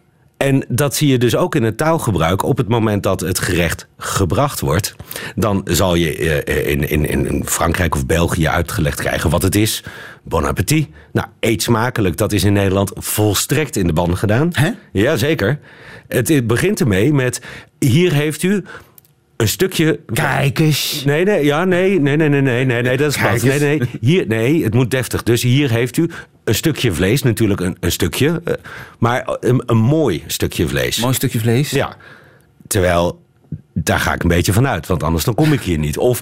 En 0.45 0.65
dat 0.67 0.95
zie 0.95 1.07
je 1.07 1.17
dus 1.17 1.35
ook 1.35 1.55
in 1.55 1.63
het 1.63 1.77
taalgebruik. 1.77 2.43
Op 2.43 2.57
het 2.57 2.67
moment 2.67 3.03
dat 3.03 3.19
het 3.19 3.39
gerecht 3.39 3.87
gebracht 3.97 4.59
wordt, 4.59 4.95
dan 5.35 5.61
zal 5.65 5.95
je 5.95 6.17
eh, 6.17 6.71
in, 6.71 6.89
in, 6.89 7.05
in 7.05 7.45
Frankrijk 7.45 7.95
of 7.95 8.05
België 8.05 8.47
uitgelegd 8.47 8.99
krijgen 8.99 9.29
wat 9.29 9.41
het 9.41 9.55
is. 9.55 9.83
Bon 10.23 10.45
appétit. 10.45 10.87
Nou, 11.11 11.27
eet 11.39 11.61
smakelijk, 11.61 12.17
dat 12.17 12.31
is 12.31 12.43
in 12.43 12.53
Nederland 12.53 12.91
volstrekt 12.95 13.75
in 13.75 13.87
de 13.87 13.93
ban 13.93 14.17
gedaan. 14.17 14.49
Hè? 14.51 14.71
Jazeker. 14.91 15.59
Het, 16.07 16.27
het 16.27 16.47
begint 16.47 16.79
ermee 16.79 17.13
met: 17.13 17.41
hier 17.79 18.13
heeft 18.13 18.43
u 18.43 18.63
een 19.37 19.47
stukje. 19.47 19.99
Kijk 20.13 20.59
eens. 20.59 21.03
Nee, 21.05 21.25
nee, 21.25 21.45
ja, 21.45 21.65
nee, 21.65 21.99
nee, 21.99 22.15
nee, 22.15 22.29
nee, 22.29 22.41
nee, 22.41 22.65
nee, 22.65 22.81
nee, 22.81 22.97
dat 22.97 23.15
is 23.15 23.21
wat. 23.21 23.41
Nee, 23.41 23.59
nee, 23.59 23.81
hier, 24.01 24.27
nee, 24.27 24.63
het 24.63 24.73
moet 24.73 24.91
deftig. 24.91 25.23
Dus 25.23 25.41
hier 25.41 25.69
heeft 25.69 25.97
u 25.97 26.09
een 26.43 26.55
stukje 26.55 26.93
vlees, 26.93 27.21
natuurlijk 27.21 27.59
een, 27.59 27.77
een 27.79 27.91
stukje, 27.91 28.41
eh, 28.43 28.53
maar 28.99 29.37
een, 29.39 29.63
een 29.65 29.77
mooi 29.77 30.23
stukje 30.27 30.67
vlees. 30.67 30.97
Mooi 30.97 31.13
stukje 31.13 31.39
vlees. 31.39 31.69
Ja. 31.69 31.95
Terwijl, 32.67 33.21
daar 33.73 33.99
ga 33.99 34.13
ik 34.13 34.23
een 34.23 34.29
beetje 34.29 34.53
van 34.53 34.67
uit, 34.67 34.87
want 34.87 35.03
anders 35.03 35.23
dan 35.23 35.35
kom 35.35 35.53
ik 35.53 35.61
hier 35.61 35.77
niet. 35.77 35.97
Of, 35.97 36.21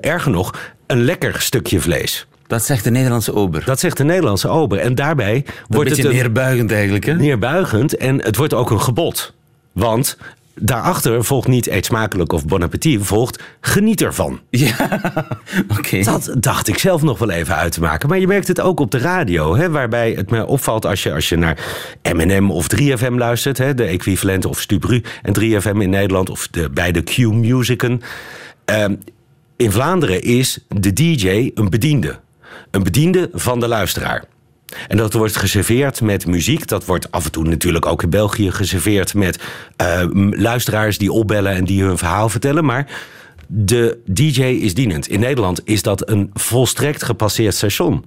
erger 0.00 0.30
nog, 0.30 0.72
een 0.86 1.04
lekker 1.04 1.40
stukje 1.40 1.80
vlees. 1.80 2.26
Dat 2.46 2.64
zegt 2.64 2.84
de 2.84 2.90
Nederlandse 2.90 3.34
ober. 3.34 3.64
Dat 3.64 3.80
zegt 3.80 3.96
de 3.96 4.04
Nederlandse 4.04 4.48
ober. 4.48 4.78
En 4.78 4.94
daarbij 4.94 5.42
Wordt 5.44 5.56
wordt 5.68 5.90
een 5.90 5.96
het 5.96 6.06
beetje 6.06 6.22
neerbuigend 6.22 6.72
eigenlijk, 6.72 7.04
hè? 7.04 7.14
neerbuigend 7.14 7.96
en 7.96 8.22
het 8.22 8.36
wordt 8.36 8.54
ook 8.54 8.70
een 8.70 8.80
gebod. 8.80 9.34
Want 9.72 10.18
daarachter 10.60 11.24
volgt 11.24 11.48
niet 11.48 11.66
eet 11.66 11.84
smakelijk 11.84 12.32
of 12.32 12.44
bon 12.44 12.62
appetit, 12.62 13.00
volgt 13.02 13.42
geniet 13.60 14.02
ervan. 14.02 14.40
Ja, 14.50 15.00
oké. 15.78 16.02
Dat 16.02 16.34
dacht 16.38 16.68
ik 16.68 16.78
zelf 16.78 17.02
nog 17.02 17.18
wel 17.18 17.30
even 17.30 17.54
uit 17.54 17.72
te 17.72 17.80
maken. 17.80 18.08
Maar 18.08 18.18
je 18.18 18.26
merkt 18.26 18.48
het 18.48 18.60
ook 18.60 18.80
op 18.80 18.90
de 18.90 18.98
radio, 18.98 19.56
hè, 19.56 19.70
waarbij 19.70 20.12
het 20.12 20.30
me 20.30 20.46
opvalt 20.46 20.86
als 20.86 21.02
je, 21.02 21.12
als 21.12 21.28
je 21.28 21.36
naar 21.36 21.58
M&M 22.02 22.50
of 22.50 22.66
3FM 22.76 23.14
luistert, 23.14 23.58
hè, 23.58 23.74
de 23.74 23.84
equivalent 23.84 24.44
of 24.44 24.60
Stubru 24.60 25.02
en 25.22 25.32
3FM 25.32 25.80
in 25.80 25.90
Nederland, 25.90 26.30
of 26.30 26.48
de 26.48 26.70
beide 26.70 27.02
Q-musicen. 27.02 28.02
Ehm, 28.64 28.94
in 29.56 29.72
Vlaanderen 29.72 30.22
is 30.22 30.64
de 30.68 30.92
DJ 30.92 31.50
een 31.54 31.70
bediende. 31.70 32.18
Een 32.70 32.82
bediende 32.82 33.30
van 33.32 33.60
de 33.60 33.68
luisteraar. 33.68 34.24
En 34.88 34.96
dat 34.96 35.12
wordt 35.12 35.36
geserveerd 35.36 36.00
met 36.00 36.26
muziek. 36.26 36.66
Dat 36.66 36.84
wordt 36.84 37.10
af 37.10 37.24
en 37.24 37.32
toe 37.32 37.44
natuurlijk 37.44 37.86
ook 37.86 38.02
in 38.02 38.10
België 38.10 38.50
geserveerd 38.50 39.14
met 39.14 39.42
eh, 39.76 40.02
luisteraars 40.30 40.98
die 40.98 41.12
opbellen 41.12 41.52
en 41.52 41.64
die 41.64 41.82
hun 41.82 41.98
verhaal 41.98 42.28
vertellen. 42.28 42.64
Maar 42.64 42.86
de 43.46 43.98
DJ 44.04 44.42
is 44.42 44.74
dienend. 44.74 45.08
In 45.08 45.20
Nederland 45.20 45.60
is 45.64 45.82
dat 45.82 46.08
een 46.08 46.30
volstrekt 46.34 47.02
gepasseerd 47.02 47.54
station. 47.54 48.04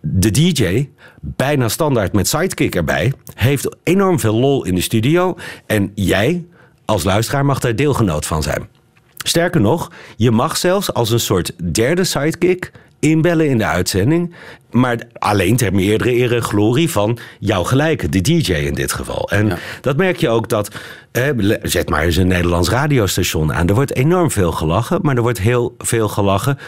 De 0.00 0.30
DJ, 0.30 0.88
bijna 1.20 1.68
standaard 1.68 2.12
met 2.12 2.28
sidekick 2.28 2.74
erbij, 2.74 3.12
heeft 3.34 3.76
enorm 3.82 4.20
veel 4.20 4.34
lol 4.34 4.64
in 4.64 4.74
de 4.74 4.80
studio. 4.80 5.36
En 5.66 5.92
jij, 5.94 6.44
als 6.84 7.04
luisteraar, 7.04 7.44
mag 7.44 7.58
daar 7.58 7.76
deelgenoot 7.76 8.26
van 8.26 8.42
zijn. 8.42 8.68
Sterker 9.16 9.60
nog, 9.60 9.92
je 10.16 10.30
mag 10.30 10.56
zelfs 10.56 10.92
als 10.92 11.10
een 11.10 11.20
soort 11.20 11.74
derde 11.74 12.04
sidekick 12.04 12.72
inbellen 13.00 13.48
in 13.48 13.58
de 13.58 13.66
uitzending. 13.66 14.34
Maar 14.70 14.96
alleen 15.12 15.56
ter 15.56 15.74
meerdere 15.74 16.12
ere 16.12 16.40
glorie 16.40 16.90
van 16.90 17.18
jouw 17.40 17.62
gelijke, 17.64 18.08
de 18.08 18.20
DJ 18.20 18.52
in 18.52 18.74
dit 18.74 18.92
geval. 18.92 19.30
En 19.30 19.58
dat 19.80 19.96
merk 19.96 20.16
je 20.16 20.28
ook 20.28 20.48
dat. 20.48 20.70
eh, 21.12 21.24
zet 21.62 21.88
maar 21.88 22.02
eens 22.04 22.16
een 22.16 22.26
Nederlands 22.26 22.68
radiostation 22.68 23.52
aan. 23.52 23.68
Er 23.68 23.74
wordt 23.74 23.94
enorm 23.94 24.30
veel 24.30 24.52
gelachen, 24.52 24.98
maar 25.02 25.16
er 25.16 25.22
wordt 25.22 25.40
heel 25.40 25.74
veel 25.78 26.08
gelachen. 26.08 26.58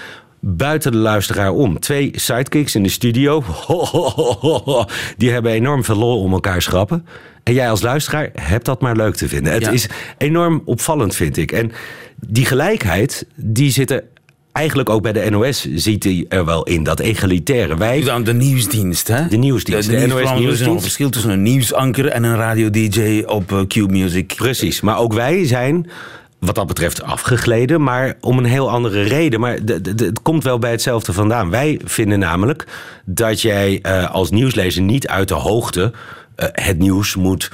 Buiten 0.42 0.92
de 0.92 0.98
luisteraar 0.98 1.50
om. 1.52 1.78
Twee 1.80 2.10
sidekicks 2.14 2.74
in 2.74 2.82
de 2.82 2.88
studio. 2.88 3.42
Die 5.16 5.30
hebben 5.30 5.52
enorm 5.52 5.84
veel 5.84 5.96
lol 5.96 6.20
om 6.20 6.32
elkaar 6.32 6.62
schrappen. 6.62 7.06
En 7.42 7.52
jij 7.54 7.70
als 7.70 7.82
luisteraar 7.82 8.30
hebt 8.34 8.64
dat 8.64 8.80
maar 8.80 8.96
leuk 8.96 9.14
te 9.14 9.28
vinden. 9.28 9.52
Het 9.52 9.62
Ja. 9.64 9.70
is 9.70 9.88
enorm 10.18 10.62
opvallend, 10.64 11.14
vind 11.14 11.36
ik. 11.36 11.52
En 11.52 11.72
die 12.16 12.44
gelijkheid, 12.44 13.26
die 13.34 13.70
zit 13.70 13.90
er 13.90 14.04
eigenlijk 14.52 14.90
ook 14.90 15.02
bij 15.02 15.12
de 15.12 15.30
NOS, 15.30 15.68
ziet 15.74 16.04
hij 16.04 16.26
er 16.28 16.44
wel 16.44 16.62
in. 16.62 16.82
Dat 16.82 17.00
egalitaire. 17.00 17.76
Wij, 17.76 18.02
Dan 18.02 18.24
de 18.24 18.34
nieuwsdienst, 18.34 19.08
hè? 19.08 19.28
De 19.28 19.36
nieuwsdienst, 19.36 19.88
De, 19.88 19.94
de 19.94 20.00
de 20.00 20.06
NOS 20.06 20.16
nieuwsdienst. 20.16 20.60
Er 20.60 20.66
is 20.66 20.72
een 20.74 20.80
verschil 20.80 21.10
tussen 21.10 21.30
een 21.30 21.42
nieuwsanker 21.42 22.06
en 22.06 22.22
een 22.22 22.36
radio-dj 22.36 23.22
op 23.26 23.52
uh, 23.52 23.60
Q-Music. 23.66 24.34
Precies, 24.36 24.80
maar 24.80 24.98
ook 24.98 25.12
wij 25.12 25.46
zijn 25.46 25.90
wat 26.38 26.54
dat 26.54 26.66
betreft 26.66 27.02
afgegleden, 27.02 27.82
maar 27.82 28.14
om 28.20 28.38
een 28.38 28.44
heel 28.44 28.70
andere 28.70 29.02
reden. 29.02 29.40
Maar 29.40 29.58
het 29.64 30.22
komt 30.22 30.44
wel 30.44 30.58
bij 30.58 30.70
hetzelfde 30.70 31.12
vandaan. 31.12 31.50
Wij 31.50 31.80
vinden 31.84 32.18
namelijk 32.18 32.66
dat 33.04 33.40
jij 33.40 33.78
eh, 33.82 34.10
als 34.10 34.30
nieuwslezer 34.30 34.82
niet 34.82 35.08
uit 35.08 35.28
de 35.28 35.34
hoogte 35.34 35.92
eh, 36.34 36.48
het 36.52 36.78
nieuws 36.78 37.16
moet 37.16 37.50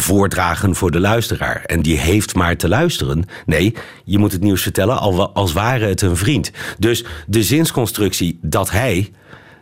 voordragen 0.00 0.74
voor 0.74 0.90
de 0.90 1.00
luisteraar. 1.00 1.62
En 1.66 1.82
die 1.82 1.98
heeft 1.98 2.34
maar 2.34 2.56
te 2.56 2.68
luisteren. 2.68 3.24
Nee, 3.46 3.74
je 4.04 4.18
moet 4.18 4.32
het 4.32 4.42
nieuws 4.42 4.62
vertellen 4.62 4.98
als 5.32 5.52
ware 5.52 5.86
het 5.86 6.02
een 6.02 6.16
vriend. 6.16 6.50
Dus 6.78 7.04
de 7.26 7.42
zinsconstructie 7.42 8.38
dat 8.42 8.70
hij, 8.70 9.10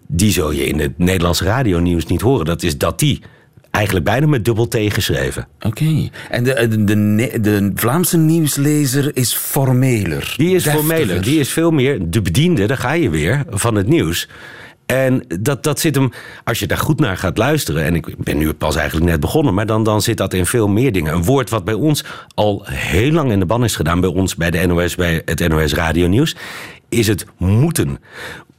die 0.07 0.33
zul 0.33 0.51
je 0.51 0.67
in 0.67 0.79
het 0.81 0.99
Nederlandse 0.99 1.45
radionieuws 1.45 2.07
niet 2.07 2.21
horen. 2.21 2.45
Dat 2.45 2.63
is 2.63 2.79
dat 2.79 2.99
die. 2.99 3.23
Eigenlijk 3.71 4.05
bijna 4.05 4.27
met 4.27 4.45
dubbel 4.45 4.69
T 4.69 4.77
geschreven. 4.89 5.49
Oké. 5.61 6.09
En 6.31 6.45
de, 6.45 6.85
de, 6.85 7.41
de, 7.41 7.71
Vlaamse 7.75 8.17
nieuwslezer 8.17 9.17
is 9.17 9.35
formeler. 9.35 10.35
Die 10.37 10.55
is 10.55 10.63
deftiger. 10.63 10.89
formeler. 10.89 11.23
Die 11.23 11.41
is 11.41 11.49
veel 11.49 11.71
meer 11.71 12.11
de 12.11 12.23
bediende, 12.23 12.67
daar 12.67 12.77
ga 12.77 12.93
je 12.93 13.11
weer, 13.11 13.45
van 13.51 13.75
het 13.75 13.87
nieuws. 13.87 14.29
En 14.87 15.25
dat, 15.41 15.63
dat 15.63 15.81
zit 15.81 15.95
hem, 15.95 16.11
als 16.45 16.59
je 16.59 16.67
daar 16.67 16.79
goed 16.79 17.01
naar 17.01 17.17
gaat 17.17 17.39
luisteren... 17.39 17.85
en 17.85 17.95
ik 17.95 18.17
ben 18.19 18.39
nu 18.39 18.53
pas 18.53 18.77
eigenlijk 18.77 19.11
net 19.11 19.21
begonnen... 19.21 19.55
maar 19.55 19.67
dan, 19.67 19.85
dan 19.85 20.03
zit 20.03 20.17
dat 20.17 20.35
in 20.35 20.47
veel 20.47 20.69
meer 20.69 20.93
dingen. 20.93 21.15
Een 21.15 21.25
woord 21.25 21.51
wat 21.51 21.65
bij 21.65 21.75
ons 21.75 22.05
al 22.35 22.63
heel 22.65 23.13
lang 23.13 23.33
in 23.33 23.39
de 23.39 23.47
ban 23.47 23.65
is 23.65 23.77
gedaan... 23.77 24.01
bij 24.01 24.11
ons, 24.11 24.35
bij 24.35 24.51
de 24.51 24.67
NOS, 24.67 24.95
bij 24.95 25.23
het 25.25 25.49
NOS 25.49 25.75
Radio 25.75 26.07
Nieuws... 26.07 26.37
is 26.89 27.07
het 27.07 27.27
moeten. 27.37 27.99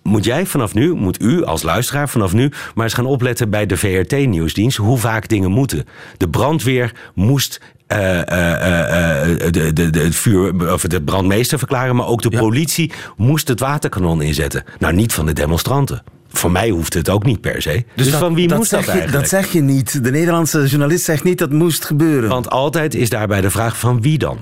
Moet 0.04 0.26
jij 0.26 0.46
vanaf 0.46 0.74
nu, 0.74 0.94
moet 0.94 1.22
u 1.22 1.44
als 1.44 1.64
luisteraar 1.64 2.10
vanaf 2.10 2.34
nu... 2.34 2.52
maar 2.76 2.84
eens 2.84 2.94
gaan 2.94 3.06
opletten 3.06 3.50
bij 3.50 3.66
de 3.66 3.78
VRT-nieuwsdienst... 3.78 4.78
hoe 4.78 4.98
vaak 4.98 5.28
dingen 5.28 5.52
moeten. 5.52 5.86
De 6.18 6.30
brandweer 6.30 6.94
moest 7.14 7.60
eh, 7.88 8.32
eh, 8.32 9.22
eh, 9.22 9.52
de, 9.52 9.74
de, 9.74 9.90
de, 9.90 10.00
het 10.00 10.16
vuur, 10.16 10.74
of 10.74 10.82
de 10.82 11.02
brandmeester 11.02 11.58
verklaren, 11.58 11.96
maar 11.96 12.08
ook 12.08 12.22
de 12.22 12.38
politie 12.38 12.92
moest 13.18 13.48
het 13.48 13.60
waterkanon 13.60 14.22
inzetten. 14.22 14.64
Nou, 14.80 14.94
niet 14.94 15.14
van 15.14 15.26
de 15.26 15.34
demonstranten. 15.34 16.04
Voor 16.32 16.52
mij 16.52 16.70
hoeft 16.70 16.94
het 16.94 17.10
ook 17.10 17.26
niet 17.26 17.42
per 17.42 17.62
se. 17.62 17.84
Dus, 17.96 18.10
dat- 18.12 18.20
van 18.20 18.34
wie 18.34 18.48
dat 18.48 18.58
moest 18.58 18.72
dat 18.72 18.86
je, 18.86 18.92
eigenlijk? 18.92 19.20
Dat 19.20 19.30
zeg 19.30 19.52
je 19.52 19.62
niet. 19.62 20.04
De 20.04 20.12
Nederlandse 20.12 20.66
journalist 20.66 21.04
zegt 21.04 21.24
niet 21.24 21.38
dat 21.38 21.52
moest 21.52 21.86
gebeuren. 21.86 22.30
Want 22.30 22.50
altijd 22.50 22.96
is 22.96 23.10
daarbij 23.10 23.42
de 23.42 23.50
vraag 23.50 23.80
van 23.80 24.02
wie 24.02 24.18
dan? 24.18 24.38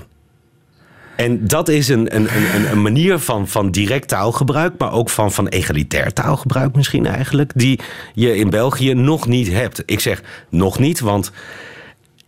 En 1.16 1.46
dat 1.46 1.68
is 1.68 1.88
een, 1.88 2.16
een, 2.16 2.26
een- 2.54 2.70
een, 2.70 2.82
manier 2.82 3.18
van, 3.18 3.48
van 3.48 3.70
direct 3.70 4.08
taalgebruik, 4.08 4.72
maar 4.78 4.92
ook 4.92 5.10
van, 5.10 5.32
van 5.32 5.48
egalitair 5.48 6.12
taalgebruik 6.12 6.74
misschien 6.76 7.06
eigenlijk, 7.06 7.50
die 7.54 7.80
je 8.14 8.36
in 8.36 8.50
België 8.50 8.94
nog 8.94 9.26
niet 9.26 9.48
hebt. 9.52 9.82
Ik 9.86 10.00
zeg 10.00 10.22
nog 10.50 10.78
niet, 10.78 11.00
want 11.00 11.30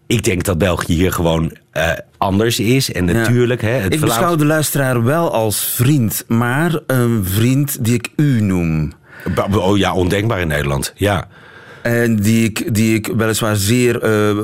ik 0.07 0.25
denk 0.25 0.44
dat 0.44 0.59
België 0.59 0.92
hier 0.94 1.12
gewoon 1.12 1.53
eh, 1.71 1.90
anders 2.16 2.61
is. 2.61 2.92
En 2.92 3.05
natuurlijk, 3.05 3.61
hè, 3.62 3.68
het 3.71 3.92
ik 3.94 4.01
beschouw 4.01 4.37
de 4.37 4.44
luisteraar 4.47 5.05
wel 5.05 5.33
als 5.33 5.64
vriend, 5.64 6.25
maar 6.29 6.79
een 6.87 7.25
vriend 7.25 7.85
die 7.85 7.94
ik 7.94 8.09
u 8.16 8.40
noem. 8.40 8.92
Oh 9.52 9.78
ja, 9.78 9.94
ondenkbaar 9.94 10.40
in 10.40 10.48
Nederland. 10.48 10.92
Ja. 10.96 11.28
En 11.83 12.16
die 12.16 12.44
ik, 12.44 12.74
die 12.74 12.94
ik 12.94 13.07
weliswaar 13.16 13.57
zeer 13.57 14.02
eh, 14.02 14.31
eh, 14.31 14.37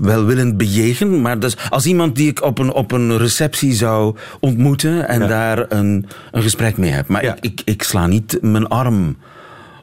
welwillend 0.00 0.56
bejegen. 0.56 1.20
Maar 1.20 1.38
dus 1.38 1.56
als 1.70 1.86
iemand 1.86 2.16
die 2.16 2.28
ik 2.28 2.42
op 2.42 2.58
een, 2.58 2.72
op 2.72 2.92
een 2.92 3.18
receptie 3.18 3.72
zou 3.72 4.16
ontmoeten 4.40 5.08
en 5.08 5.28
daar 5.28 5.64
een, 5.68 6.06
een 6.32 6.42
gesprek 6.42 6.76
mee 6.76 6.90
heb. 6.90 7.08
Maar 7.08 7.24
Ja. 7.24 7.34
ik, 7.34 7.44
ik, 7.44 7.62
ik 7.64 7.82
sla 7.82 8.06
niet 8.06 8.38
mijn 8.40 8.66
arm 8.68 9.16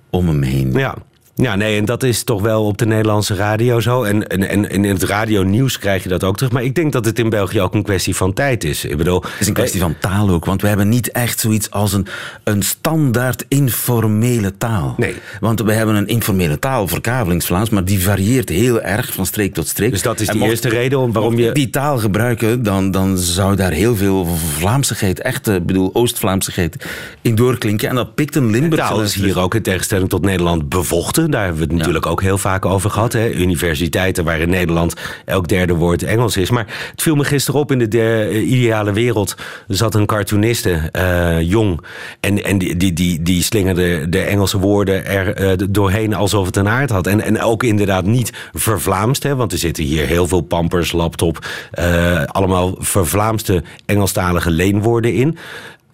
om 0.10 0.28
hem 0.28 0.42
heen. 0.42 0.72
Ja. 0.72 0.96
Ja, 1.36 1.56
nee, 1.56 1.78
en 1.78 1.86
dat 1.86 2.04
is 2.04 2.24
toch 2.24 2.42
wel 2.42 2.66
op 2.66 2.78
de 2.78 2.86
Nederlandse 2.86 3.36
radio 3.36 3.80
zo. 3.80 4.04
En, 4.04 4.28
en, 4.28 4.50
en 4.50 4.70
in 4.72 4.84
het 4.84 5.04
radionieuws 5.04 5.80
krijg 5.80 6.04
je 6.04 6.10
dat 6.10 6.24
ook 6.24 6.36
terug. 6.38 6.52
Maar 6.52 6.64
ik 6.64 6.76
denk 6.76 6.92
dat 6.92 7.06
het 7.06 7.20
in 7.20 7.30
België 7.30 7.62
ook 7.62 7.74
een 7.74 7.84
kwestie 7.84 8.16
van 8.16 8.34
tijd 8.34 8.64
is. 8.64 8.86
Ik 8.86 8.98
bedoel, 8.98 9.22
Het 9.22 9.32
is 9.40 9.48
een 9.48 9.54
kwestie 9.54 9.80
van 9.80 9.96
taal 10.00 10.30
ook, 10.30 10.46
want 10.46 10.62
we 10.62 10.68
hebben 10.68 10.90
niet 10.90 11.12
echt 11.12 11.40
zoiets 11.40 11.72
als 11.72 11.94
een, 11.94 12.08
een 12.44 12.62
standaard 12.64 13.46
informele 13.48 14.58
taal. 14.58 14.94
Nee. 14.98 15.16
Want 15.40 15.62
we 15.62 15.74
hebben 15.74 15.96
een 15.96 16.08
informele 16.08 16.60
taal, 16.60 16.88
verkavelingsvlaams, 16.88 17.70
maar 17.70 17.86
die 17.86 18.02
varieert 18.04 18.50
heel 18.50 18.82
erg 18.82 19.14
van 19.14 19.26
streek 19.26 19.54
tot 19.54 19.68
streek. 19.68 19.92
Dus 19.92 20.02
dat 20.02 20.20
is 20.20 20.28
de 20.28 20.40
eerste 20.40 20.70
reden 20.70 21.00
om 21.00 21.12
waarom 21.12 21.38
je- 21.38 21.52
die 21.52 21.70
taal 21.70 21.98
gebruiken, 21.98 22.64
dan, 22.64 22.92
dan 22.92 23.18
zou 23.18 23.56
daar 23.56 23.72
heel 23.72 23.96
veel 23.96 24.26
Vlaamsigheid, 24.58 25.20
echte, 25.22 25.54
ik 25.56 25.66
bedoel 25.66 25.90
Oost-Vlaamsigheid, 25.94 26.86
in 27.22 27.36
doorklinken. 27.36 27.90
En 27.90 27.96
dat 27.96 28.16
pikt 28.16 28.36
een 28.36 28.50
Limburgse 28.50 28.88
taal 28.90 29.02
is 29.02 29.14
hier 29.16 29.40
ook 29.40 29.56
in 29.56 29.62
tegenstelling 29.62 30.10
tot 30.10 30.22
Nederland 30.22 30.70
bevochten. 30.70 31.23
Daar 31.32 31.44
hebben 31.44 31.62
we 31.62 31.68
het 31.68 31.78
natuurlijk 31.78 32.06
ook 32.06 32.22
heel 32.22 32.38
vaak 32.38 32.66
over 32.66 32.90
gehad. 32.90 33.14
Hè? 33.14 33.32
Universiteiten 33.32 34.24
waar 34.24 34.40
in 34.40 34.50
Nederland 34.50 34.94
elk 35.26 35.48
derde 35.48 35.74
woord 35.74 36.04
Engels 36.04 36.38
is. 36.38 36.50
Maar 36.50 36.66
het 36.92 37.02
viel 37.02 37.16
me 37.16 37.24
gisteren 37.24 37.60
op 37.60 37.72
in 37.72 37.80
de, 37.80 37.88
de 37.88 38.30
eh, 38.32 38.52
ideale 38.52 38.94
wereld. 38.94 39.36
Er 39.68 39.76
zat 39.76 39.96
een 39.96 40.06
cartooniste, 40.06 40.72
eh, 40.92 41.42
jong. 41.42 41.82
En, 42.20 42.44
en 42.44 42.58
die, 42.58 42.78
die, 42.78 42.94
die, 42.94 43.22
die 43.22 43.44
slingerde 43.44 44.10
de 44.10 44.22
Engelse 44.22 44.60
woorden 44.60 45.06
er 45.06 45.36
eh, 45.36 45.68
doorheen 45.70 46.14
alsof 46.14 46.46
het 46.46 46.56
een 46.56 46.68
aard 46.68 46.90
had. 46.90 47.08
En, 47.08 47.22
en 47.22 47.42
ook 47.42 47.64
inderdaad 47.64 48.06
niet 48.06 48.34
vervlaamst. 48.54 49.24
Hè? 49.24 49.36
Want 49.36 49.52
er 49.52 49.58
zitten 49.58 49.84
hier 49.84 50.06
heel 50.06 50.28
veel 50.28 50.42
pampers, 50.42 50.92
laptop. 50.92 51.46
eh, 51.72 52.24
allemaal 52.24 52.76
vervlaamste 52.80 53.64
Engelstalige 53.86 54.52
leenwoorden 54.52 55.14
in. 55.14 55.38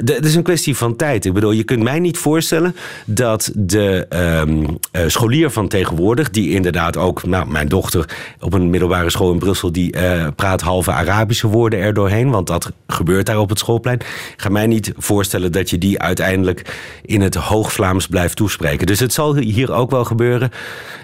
Het 0.05 0.25
is 0.25 0.35
een 0.35 0.43
kwestie 0.43 0.77
van 0.77 0.95
tijd. 0.95 1.25
Ik 1.25 1.33
bedoel, 1.33 1.51
je 1.51 1.63
kunt 1.63 1.83
mij 1.83 1.99
niet 1.99 2.17
voorstellen 2.17 2.75
dat 3.05 3.51
de 3.55 4.05
ehm, 4.09 4.65
eh, 4.91 5.03
scholier 5.07 5.49
van 5.49 5.67
tegenwoordig, 5.67 6.29
die 6.29 6.49
inderdaad 6.49 6.97
ook, 6.97 7.25
nou, 7.25 7.49
mijn 7.49 7.67
dochter 7.67 8.05
op 8.39 8.53
een 8.53 8.69
middelbare 8.69 9.09
school 9.09 9.31
in 9.31 9.39
Brussel, 9.39 9.71
die 9.71 9.91
eh, 9.91 10.27
praat 10.35 10.61
halve 10.61 10.91
Arabische 10.91 11.47
woorden 11.47 11.79
er 11.79 11.93
doorheen, 11.93 12.29
want 12.29 12.47
dat 12.47 12.71
gebeurt 12.87 13.25
daar 13.25 13.39
op 13.39 13.49
het 13.49 13.59
schoolplein. 13.59 13.99
Ik 13.99 14.33
ga 14.37 14.49
mij 14.49 14.67
niet 14.67 14.93
voorstellen 14.97 15.51
dat 15.51 15.69
je 15.69 15.77
die 15.77 15.99
uiteindelijk 15.99 16.77
in 17.05 17.21
het 17.21 17.35
Hoog-Vlaams 17.35 18.07
blijft 18.07 18.35
toespreken. 18.35 18.87
Dus 18.87 18.99
het 18.99 19.13
zal 19.13 19.35
hier 19.35 19.71
ook 19.71 19.91
wel 19.91 20.05
gebeuren. 20.05 20.51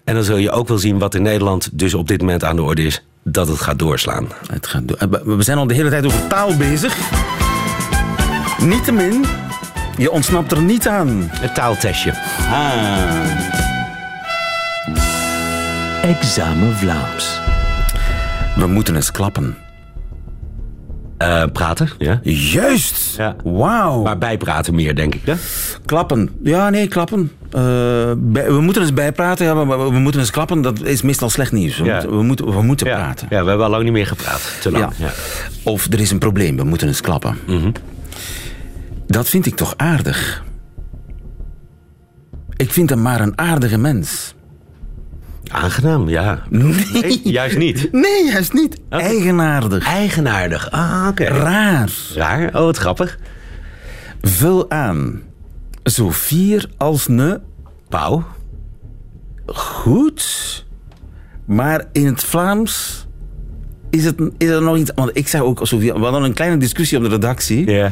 En 0.03 0.13
dan 0.13 0.23
zul 0.23 0.37
je 0.37 0.51
ook 0.51 0.67
wel 0.67 0.77
zien 0.77 0.99
wat 0.99 1.15
in 1.15 1.21
Nederland 1.21 1.69
dus 1.73 1.93
op 1.93 2.07
dit 2.07 2.19
moment 2.19 2.43
aan 2.43 2.55
de 2.55 2.63
orde 2.63 2.83
is, 2.83 3.03
dat 3.23 3.47
het 3.47 3.61
gaat 3.61 3.79
doorslaan. 3.79 4.27
Het 4.47 4.67
gaat. 4.67 4.83
We 4.85 5.35
we 5.35 5.43
zijn 5.43 5.57
al 5.57 5.67
de 5.67 5.73
hele 5.73 5.89
tijd 5.89 6.05
over 6.05 6.27
taal 6.27 6.57
bezig. 6.57 6.97
Niettemin, 8.65 9.25
je 9.97 10.11
ontsnapt 10.11 10.51
er 10.51 10.61
niet 10.61 10.87
aan. 10.87 11.29
Het 11.31 11.55
taaltestje. 11.55 12.11
Ah. 12.51 13.23
Examen 16.03 16.75
Vlaams. 16.75 17.39
We 18.55 18.67
moeten 18.67 18.95
eens 18.95 19.11
klappen. 19.11 19.55
Eh, 21.17 21.43
praten, 21.53 21.89
ja. 21.97 22.19
Juist! 22.23 23.15
Ja. 23.17 23.35
Wauw. 23.43 24.01
Maar 24.03 24.17
bijpraten 24.17 24.75
meer, 24.75 24.95
denk 24.95 25.15
ik, 25.15 25.21
hè? 25.25 25.33
Klappen. 25.85 26.29
Ja, 26.43 26.69
nee, 26.69 26.87
klappen. 26.87 27.31
Eh, 27.51 27.61
bij- 28.17 28.45
we 28.45 28.59
moeten 28.61 28.81
eens 28.81 28.93
bijpraten, 28.93 29.45
ja, 29.45 29.53
maar 29.53 29.77
we, 29.79 29.83
we 29.91 29.99
moeten 29.99 30.21
eens 30.21 30.31
klappen. 30.31 30.61
Dat 30.61 30.81
is 30.83 31.01
meestal 31.01 31.29
slecht 31.29 31.51
nieuws. 31.51 31.77
We, 31.77 31.83
Ja. 31.85 31.93
moeten, 31.93 32.17
we 32.17 32.23
moeten, 32.23 32.45
we 32.53 32.61
moeten 32.61 32.87
Ja. 32.87 32.95
praten. 32.95 33.27
ja, 33.29 33.41
we 33.43 33.47
hebben 33.47 33.65
al 33.65 33.71
lang 33.71 33.83
niet 33.83 33.93
meer 33.93 34.07
gepraat. 34.07 34.41
Te 34.61 34.71
lang. 34.71 34.93
Ja. 34.97 35.05
Ja. 35.05 35.11
Of 35.63 35.85
er 35.91 35.99
is 35.99 36.11
een 36.11 36.19
probleem, 36.19 36.57
we 36.57 36.63
moeten 36.63 36.87
eens 36.87 37.01
klappen. 37.01 37.37
Dat 39.15 39.29
vind 39.29 39.45
ik 39.45 39.55
toch 39.55 39.73
aardig. 39.77 40.43
Ik 42.55 42.71
vind 42.71 42.89
hem 42.89 43.01
maar 43.01 43.21
een 43.21 43.37
aardige 43.39 43.77
mens. 43.77 44.35
Aangenaam, 45.47 46.09
ja. 46.09 46.43
Nee, 46.49 47.21
Juist 47.23 47.57
niet. 47.57 47.91
nee 47.91 48.25
juist 48.25 48.53
niet. 48.53 48.77
Eigenaardig. 48.89 49.85
Eigenaardig. 49.85 50.71
Ah, 50.71 51.07
oké. 51.09 51.23
Raar. 51.23 51.89
Raar. 52.13 52.47
Oh, 52.47 52.53
wat 52.53 52.77
grappig. 52.77 53.19
Vul 54.21 54.71
aan. 54.71 55.21
Zo 55.83 56.11
fier 56.11 56.69
als 56.77 57.07
ne. 57.07 57.41
Pauw. 57.89 58.23
Goed. 59.45 60.65
Maar 61.45 61.85
in 61.91 62.05
het 62.05 62.23
Vlaams 62.23 63.05
is, 63.89 64.05
het, 64.05 64.15
is 64.37 64.49
er 64.49 64.61
nog 64.61 64.77
iets... 64.77 64.91
Want 64.95 65.09
ik 65.13 65.27
zei 65.27 65.43
ook... 65.43 65.67
Zo, 65.67 65.77
we 65.77 65.91
hadden 65.91 66.23
een 66.23 66.33
kleine 66.33 66.57
discussie 66.57 66.97
op 66.97 67.03
de 67.03 67.09
redactie. 67.09 67.71
Ja. 67.71 67.91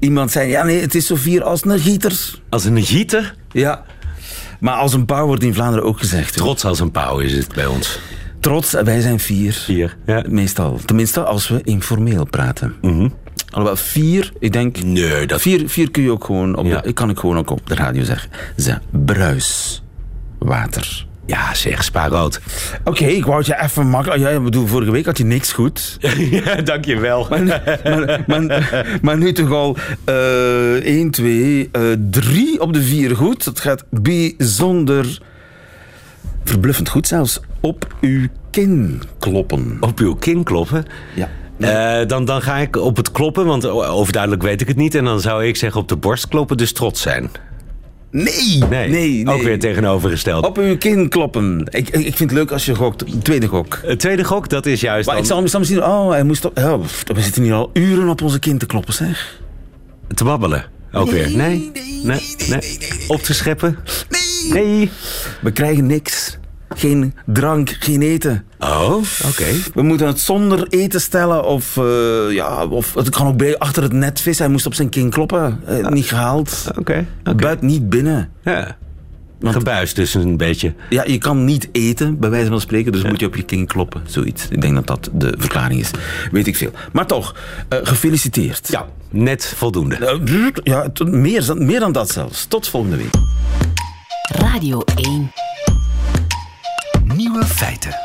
Iemand 0.00 0.30
zei, 0.30 0.50
ja 0.50 0.64
nee, 0.64 0.80
het 0.80 0.94
is 0.94 1.06
zo 1.06 1.16
fier 1.16 1.42
als 1.42 1.64
een 1.64 1.78
gieter. 1.78 2.20
Als 2.48 2.64
een 2.64 2.82
gieter. 2.82 3.34
Ja. 3.52 3.84
Maar 4.60 4.74
als 4.74 4.92
een 4.94 5.04
pauw 5.04 5.26
wordt 5.26 5.42
in 5.42 5.54
Vlaanderen 5.54 5.84
ook 5.86 5.98
gezegd. 5.98 6.34
hoor. 6.34 6.44
Trots 6.44 6.64
als 6.64 6.80
een 6.80 6.90
pauw 6.90 7.18
is 7.18 7.32
het 7.32 7.54
bij 7.54 7.66
ons. 7.66 7.98
Trots, 8.40 8.72
wij 8.72 9.00
zijn 9.00 9.20
vier. 9.20 9.64
Hier. 9.66 9.96
Ja. 10.06 10.24
Meestal. 10.28 10.80
Tenminste, 10.84 11.24
als 11.24 11.48
we 11.48 11.60
informeel 11.62 12.24
praten. 12.24 12.74
Alhoewel, 13.50 13.76
vier, 13.76 14.32
ik 14.38 14.52
denk... 14.52 14.82
Nee, 14.82 15.26
dat... 15.26 15.40
Vier, 15.40 15.68
vier 15.68 15.90
kun 15.90 16.02
je 16.02 16.10
ook 16.10 16.24
gewoon 16.24 16.56
op 16.56 16.66
Ja. 16.66 16.80
de, 16.80 16.92
kan 16.92 17.10
ik 17.10 17.18
gewoon 17.18 17.38
ook 17.38 17.50
op 17.50 17.66
de 17.66 17.74
radio 17.74 18.02
zeggen. 18.04 18.30
Ze 18.56 18.78
bruiswater. 19.04 21.06
Ja, 21.28 21.54
zeg, 21.54 21.84
spaarrood. 21.84 22.40
Oké, 22.84 23.04
ik 23.04 23.24
wou 23.24 23.36
het 23.38 23.46
je 23.46 23.60
even 23.62 23.86
makkelijk... 23.86 24.20
Ja, 24.20 24.28
ik 24.28 24.42
bedoel, 24.42 24.66
vorige 24.66 24.90
week 24.90 25.04
had 25.04 25.18
je 25.18 25.24
niks 25.24 25.52
goed. 25.52 25.96
ja, 26.30 26.54
dankjewel. 26.54 27.26
Maar, 27.28 27.42
maar, 27.84 28.24
maar, 28.26 28.98
maar 29.02 29.18
nu 29.18 29.32
toch 29.32 29.50
al 29.50 29.76
eh 30.04 30.84
1, 30.84 31.10
2, 31.10 31.68
eh 31.72 31.82
3 32.10 32.60
op 32.60 32.72
de 32.72 32.82
4 32.82 33.16
goed. 33.16 33.44
Dat 33.44 33.60
gaat 33.60 33.84
bijzonder 33.90 35.20
verbluffend 36.44 36.88
goed 36.88 37.06
zelfs. 37.06 37.40
Op 37.60 37.94
uw 38.00 38.26
kin 38.50 39.02
kloppen. 39.18 39.76
Op 39.80 39.98
uw 39.98 40.14
kin 40.14 40.44
kloppen. 40.44 40.84
Ja. 41.14 41.28
Eh, 41.58 42.06
dan, 42.06 42.24
dan 42.24 42.42
ga 42.42 42.56
ik 42.56 42.76
op 42.76 42.96
het 42.96 43.12
kloppen, 43.12 43.46
want 43.46 43.66
overduidelijk 43.66 44.42
weet 44.42 44.60
ik 44.60 44.68
het 44.68 44.76
niet. 44.76 44.94
En 44.94 45.04
dan 45.04 45.20
zou 45.20 45.44
ik 45.44 45.56
zeggen 45.56 45.80
op 45.80 45.88
de 45.88 45.96
borst 45.96 46.28
kloppen, 46.28 46.56
dus 46.56 46.72
trots 46.72 47.00
zijn. 47.00 47.30
Nee, 48.10 48.58
nee, 48.70 48.88
nee. 48.88 49.26
Ook 49.34 49.42
weer 49.42 49.58
tegenovergesteld. 49.58 50.46
Op 50.46 50.58
uw 50.58 50.76
kin 50.78 51.08
kloppen. 51.08 51.66
Ik, 51.70 51.88
ik 51.88 52.16
vind 52.16 52.18
het 52.18 52.32
leuk 52.32 52.50
als 52.52 52.64
je 52.64 52.74
gokt. 52.74 53.24
Tweede 53.24 53.46
gok. 53.46 53.80
Het 53.84 53.98
tweede 54.00 54.24
gok, 54.24 54.48
dat 54.48 54.66
is 54.66 54.80
juist 54.80 55.06
Maar 55.06 55.14
dan 55.14 55.24
ik 55.24 55.30
zal, 55.30 55.48
zal 55.48 55.58
misschien... 55.60 55.84
Oh, 55.84 56.10
hij 56.10 56.22
moest... 56.22 56.44
op- 56.44 56.58
Oh, 56.58 56.80
we 57.14 57.20
zitten 57.22 57.42
hier 57.42 57.52
al 57.54 57.70
uren 57.72 58.08
op 58.08 58.22
onze 58.22 58.38
kin 58.38 58.58
te 58.58 58.66
kloppen, 58.66 58.94
zeg. 58.94 59.40
te 60.14 60.24
babbelen. 60.24 60.64
Ook 60.92 61.10
weer. 61.10 61.30
Nee, 61.36 61.70
nee, 62.02 62.20
nee. 62.48 62.78
Op 63.08 63.20
te 63.20 63.34
scheppen. 63.34 63.78
Nee. 64.52 64.90
We 65.40 65.50
krijgen 65.52 65.86
niks. 65.86 66.38
Geen 66.68 67.14
drank, 67.26 67.76
geen 67.80 68.02
eten. 68.02 68.44
Oh, 68.58 68.94
oké. 69.28 69.44
We 69.74 69.82
moeten 69.82 70.06
het 70.06 70.20
zonder 70.20 70.66
eten 70.68 71.00
stellen 71.00 71.44
of, 71.44 71.76
eh, 71.76 71.84
ja, 72.30 72.66
of 72.66 72.94
het 72.94 73.08
kan 73.10 73.26
ook 73.26 73.36
bij 73.36 73.58
achter 73.58 73.82
het 73.82 73.92
net 73.92 74.20
vis. 74.20 74.38
Hij 74.38 74.48
moest 74.48 74.66
op 74.66 74.74
zijn 74.74 74.88
kin 74.88 75.10
kloppen. 75.10 75.60
Eh, 75.66 75.88
niet 75.88 76.04
gehaald. 76.06 76.64
Oké. 76.78 77.06
Buit 77.36 77.62
niet 77.62 77.88
binnen. 77.88 78.30
Ja. 78.42 78.76
Gebuist 79.42 79.96
dus 79.96 80.14
een 80.14 80.36
beetje. 80.36 80.74
Ja, 80.90 81.04
je 81.06 81.18
kan 81.18 81.44
niet 81.44 81.68
eten, 81.72 82.18
bij 82.18 82.30
wijze 82.30 82.48
van 82.48 82.60
spreken, 82.60 82.92
dus 82.92 83.02
moet 83.02 83.20
je 83.20 83.26
op 83.26 83.36
je 83.36 83.42
kin 83.42 83.66
kloppen. 83.66 84.02
Zoiets. 84.06 84.46
Ik 84.50 84.60
denk 84.60 84.74
dat 84.74 84.86
dat 84.86 85.08
de 85.12 85.34
verklaring 85.38 85.80
is. 85.80 85.90
Weet 86.30 86.46
ik 86.46 86.56
veel. 86.56 86.70
Maar 86.92 87.06
toch, 87.06 87.34
eh, 87.68 87.78
gefeliciteerd. 87.82 88.68
Ja, 88.70 88.86
net 89.10 89.52
voldoende. 89.56 90.20
Ja, 90.64 90.86
meer, 91.04 91.44
dan- 91.46 91.64
meer 91.66 91.80
dan 91.80 91.92
dat 91.92 92.10
zelfs. 92.10 92.44
Tot 92.46 92.68
volgende 92.68 92.96
week. 92.96 93.14
Radio 94.28 94.82
1. 94.94 95.30
Nieuwe 97.38 97.54
feiten. 97.54 97.96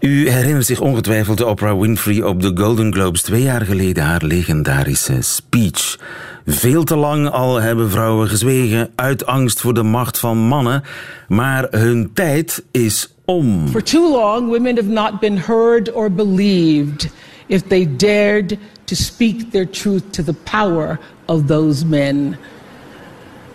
U 0.00 0.28
herinnert 0.28 0.66
zich 0.66 0.80
ongetwijfeld 0.80 1.42
Oprah 1.42 1.80
Winfrey 1.80 2.22
op 2.22 2.42
de 2.42 2.52
Golden 2.54 2.92
Globes 2.92 3.22
twee 3.22 3.42
jaar 3.42 3.60
geleden 3.60 4.04
haar 4.04 4.24
legendarische 4.24 5.22
speech. 5.22 5.98
Veel 6.46 6.84
te 6.84 6.96
lang 6.96 7.30
al 7.30 7.60
hebben 7.60 7.90
vrouwen 7.90 8.28
gezwegen 8.28 8.90
uit 8.94 9.26
angst 9.26 9.60
voor 9.60 9.74
de 9.74 9.82
macht 9.82 10.18
van 10.18 10.38
mannen, 10.38 10.82
maar 11.28 11.66
hun 11.70 12.10
tijd 12.14 12.64
is 12.70 13.14
om. 13.24 13.68
For 13.68 13.82
too 13.82 14.10
long, 14.10 14.48
women 14.48 14.76
have 14.76 14.88
not 14.88 15.20
been 15.20 15.38
heard 15.38 15.92
or 15.92 16.12
believed 16.12 17.08
if 17.46 17.62
they 17.62 17.88
dared 17.96 18.56
to 18.84 18.94
speak 18.94 19.40
their 19.50 19.70
truth 19.70 20.02
to 20.12 20.22
the 20.22 20.34
power 20.50 21.00
of 21.24 21.46
those 21.46 21.86
men. 21.86 22.36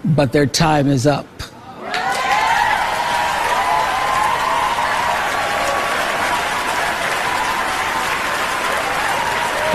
But 0.01 0.31
their 0.31 0.49
time 0.49 0.93
is 0.93 1.05
up. 1.05 1.54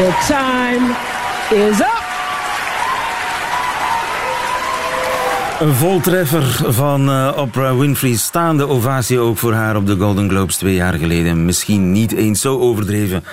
Their 0.01 0.27
time 0.27 0.95
is 1.69 1.81
up. 1.81 2.01
Een 5.61 5.75
voltreffer 5.75 6.73
van 6.73 7.09
eh, 7.09 7.33
Oprah 7.37 7.79
Winfrey. 7.79 8.17
Staande 8.17 8.69
ovatie 8.69 9.19
ook 9.19 9.39
voor 9.39 9.53
haar 9.53 9.77
op 9.77 9.87
de 9.87 9.97
Golden 9.97 10.29
Globes 10.29 10.57
twee 10.57 10.75
jaar 10.75 10.95
geleden. 10.95 11.45
Misschien 11.45 11.93
niet 11.93 12.13
eens 12.13 12.41
zo 12.41 12.59
overdreven 12.59 13.25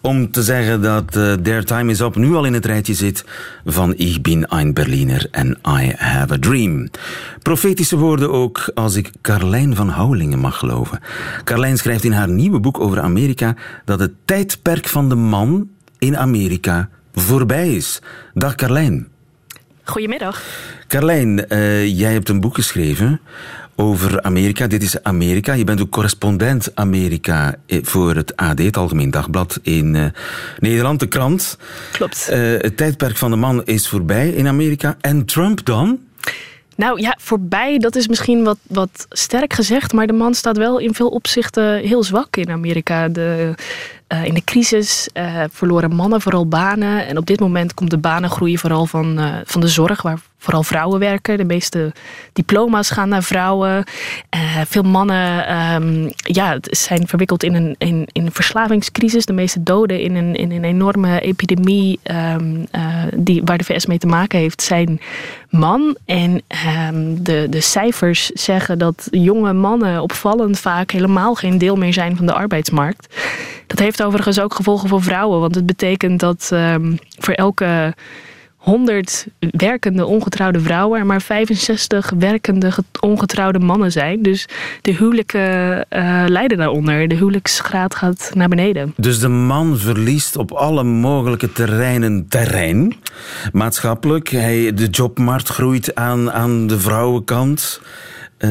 om 0.00 0.30
te 0.30 0.42
zeggen 0.42 0.82
dat 0.82 1.16
eh 1.16 1.32
Their 1.32 1.64
Time 1.64 1.90
is 1.90 2.00
Up 2.00 2.16
nu 2.16 2.34
al 2.34 2.44
in 2.44 2.54
het 2.54 2.64
rijtje 2.64 2.94
zit 2.94 3.24
van 3.64 3.94
Ich 3.96 4.20
bin 4.20 4.46
ein 4.46 4.72
Berliner 4.72 5.26
en 5.30 5.58
I 5.80 5.92
have 5.96 6.32
a 6.32 6.38
dream. 6.40 6.88
Profetische 7.42 7.96
woorden 7.96 8.30
ook 8.30 8.70
als 8.74 8.94
ik 8.96 9.10
Carlijn 9.22 9.76
van 9.76 9.88
Houwelingen 9.88 10.38
mag 10.38 10.58
geloven. 10.58 11.00
Carlijn 11.44 11.78
schrijft 11.78 12.04
in 12.04 12.12
haar 12.12 12.28
nieuwe 12.28 12.60
boek 12.60 12.80
over 12.80 13.00
Amerika 13.00 13.54
dat 13.84 14.00
het 14.00 14.12
tijdperk 14.24 14.88
van 14.88 15.08
de 15.08 15.14
man 15.14 15.68
in 16.02 16.16
Amerika 16.16 16.88
voorbij 17.14 17.74
is. 17.74 18.00
Dag 18.34 18.54
Carlijn. 18.54 19.08
Goedemiddag. 19.84 20.42
Carlijn, 20.88 21.48
eh, 21.48 21.98
jij 21.98 22.12
hebt 22.12 22.28
een 22.28 22.40
boek 22.40 22.54
geschreven 22.54 23.20
over 23.76 24.22
Amerika. 24.22 24.66
Dit 24.66 24.82
is 24.82 25.02
Amerika. 25.02 25.52
Je 25.52 25.64
bent 25.64 25.80
ook 25.80 25.90
correspondent 25.90 26.70
Amerika 26.74 27.54
eh, 27.66 27.78
voor 27.82 28.14
het 28.14 28.36
AD, 28.36 28.58
het 28.58 28.76
Algemeen 28.76 29.10
Dagblad 29.10 29.58
in 29.62 29.94
eh, 29.94 30.04
Nederland, 30.58 31.00
de 31.00 31.06
krant. 31.06 31.58
Klopt. 31.92 32.26
Het 32.26 32.76
tijdperk 32.76 33.16
van 33.16 33.30
de 33.30 33.36
man 33.36 33.64
is 33.64 33.88
voorbij 33.88 34.28
in 34.28 34.48
Amerika. 34.48 34.96
En 35.00 35.24
Trump 35.24 35.64
dan? 35.64 35.98
Nou 36.82 37.00
ja, 37.00 37.16
voorbij, 37.20 37.78
dat 37.78 37.96
is 37.96 38.08
misschien 38.08 38.44
wat, 38.44 38.58
wat 38.66 39.06
sterk 39.08 39.52
gezegd, 39.52 39.92
maar 39.92 40.06
de 40.06 40.12
man 40.12 40.34
staat 40.34 40.56
wel 40.56 40.78
in 40.78 40.94
veel 40.94 41.08
opzichten 41.08 41.78
heel 41.78 42.02
zwak 42.02 42.36
in 42.36 42.50
Amerika. 42.50 43.08
De, 43.08 43.54
eh, 44.06 44.24
in 44.24 44.34
de 44.34 44.44
crisis 44.44 45.08
eh, 45.12 45.42
verloren 45.50 45.94
mannen 45.94 46.20
vooral 46.20 46.46
banen. 46.46 47.06
En 47.06 47.18
op 47.18 47.26
dit 47.26 47.40
moment 47.40 47.74
komt 47.74 47.90
de 47.90 47.98
banengroei 47.98 48.58
vooral 48.58 48.86
van, 48.86 49.18
eh, 49.18 49.36
van 49.44 49.60
de 49.60 49.68
zorg, 49.68 50.02
waar 50.02 50.20
vooral 50.42 50.62
vrouwen 50.62 50.98
werken. 50.98 51.36
De 51.36 51.44
meeste 51.44 51.92
diploma's 52.32 52.90
gaan 52.90 53.08
naar 53.08 53.22
vrouwen. 53.22 53.84
Eh, 54.28 54.60
veel 54.66 54.82
mannen 54.82 55.46
ehm, 55.46 56.10
ja, 56.14 56.58
zijn 56.60 57.08
verwikkeld 57.08 57.42
in 57.42 57.54
een, 57.54 57.74
in, 57.78 58.08
in 58.12 58.30
verslavingscrisis. 58.32 59.26
De 59.26 59.32
meeste 59.32 59.62
doden 59.62 60.00
in 60.00 60.14
een, 60.14 60.34
in 60.34 60.50
een 60.50 60.64
enorme 60.64 61.20
epidemie 61.20 62.00
ehm, 62.02 62.64
eh, 62.70 63.04
die, 63.16 63.42
waar 63.44 63.58
de 63.58 63.64
VS 63.64 63.86
mee 63.86 63.98
te 63.98 64.06
maken 64.06 64.38
heeft, 64.38 64.62
zijn 64.62 65.00
man. 65.50 65.96
En 66.04 66.42
ehm, 66.46 67.14
de, 67.18 67.46
de 67.50 67.60
cijfers 67.60 68.26
zeggen 68.26 68.78
dat 68.78 69.08
jonge 69.10 69.52
mannen 69.52 70.02
opvallend 70.02 70.58
vaak 70.58 70.90
helemaal 70.90 71.34
geen 71.34 71.58
deel 71.58 71.76
meer 71.76 71.92
zijn 71.92 72.16
van 72.16 72.26
de 72.26 72.34
arbeidsmarkt. 72.34 73.14
Dat 73.66 73.78
heeft 73.78 74.02
overigens 74.02 74.40
ook 74.40 74.54
gevolgen 74.54 74.88
voor 74.88 75.02
vrouwen, 75.02 75.40
want 75.40 75.54
het 75.54 75.66
betekent 75.66 76.20
dat 76.20 76.52
voor 77.18 77.34
elke 77.34 77.94
100 78.62 79.26
werkende 79.50 80.06
ongetrouwde 80.06 80.60
vrouwen 80.60 81.06
maar 81.06 81.22
65 81.22 82.12
werkende 82.18 82.72
get- 82.72 83.00
ongetrouwde 83.00 83.58
mannen 83.58 83.92
zijn. 83.92 84.22
Dus 84.22 84.48
de 84.82 84.94
huwelijken 84.94 85.84
eh, 85.88 86.24
lijden 86.26 86.58
daaronder. 86.58 87.08
De 87.08 87.14
huwelijksgraad 87.14 87.94
gaat 87.94 88.30
naar 88.34 88.48
beneden. 88.48 88.92
Dus 88.96 89.18
de 89.18 89.28
man 89.28 89.78
verliest 89.78 90.36
op 90.36 90.52
alle 90.52 90.82
mogelijke 90.82 91.52
terreinen 91.52 92.26
terrein. 92.28 92.94
Maatschappelijk, 93.52 94.28
hij, 94.28 94.74
de 94.74 94.86
jobmarkt 94.86 95.48
groeit 95.48 95.94
aan, 95.94 96.32
aan 96.32 96.66
de 96.66 96.80
vrouwenkant. 96.80 97.80
Eh, 98.38 98.50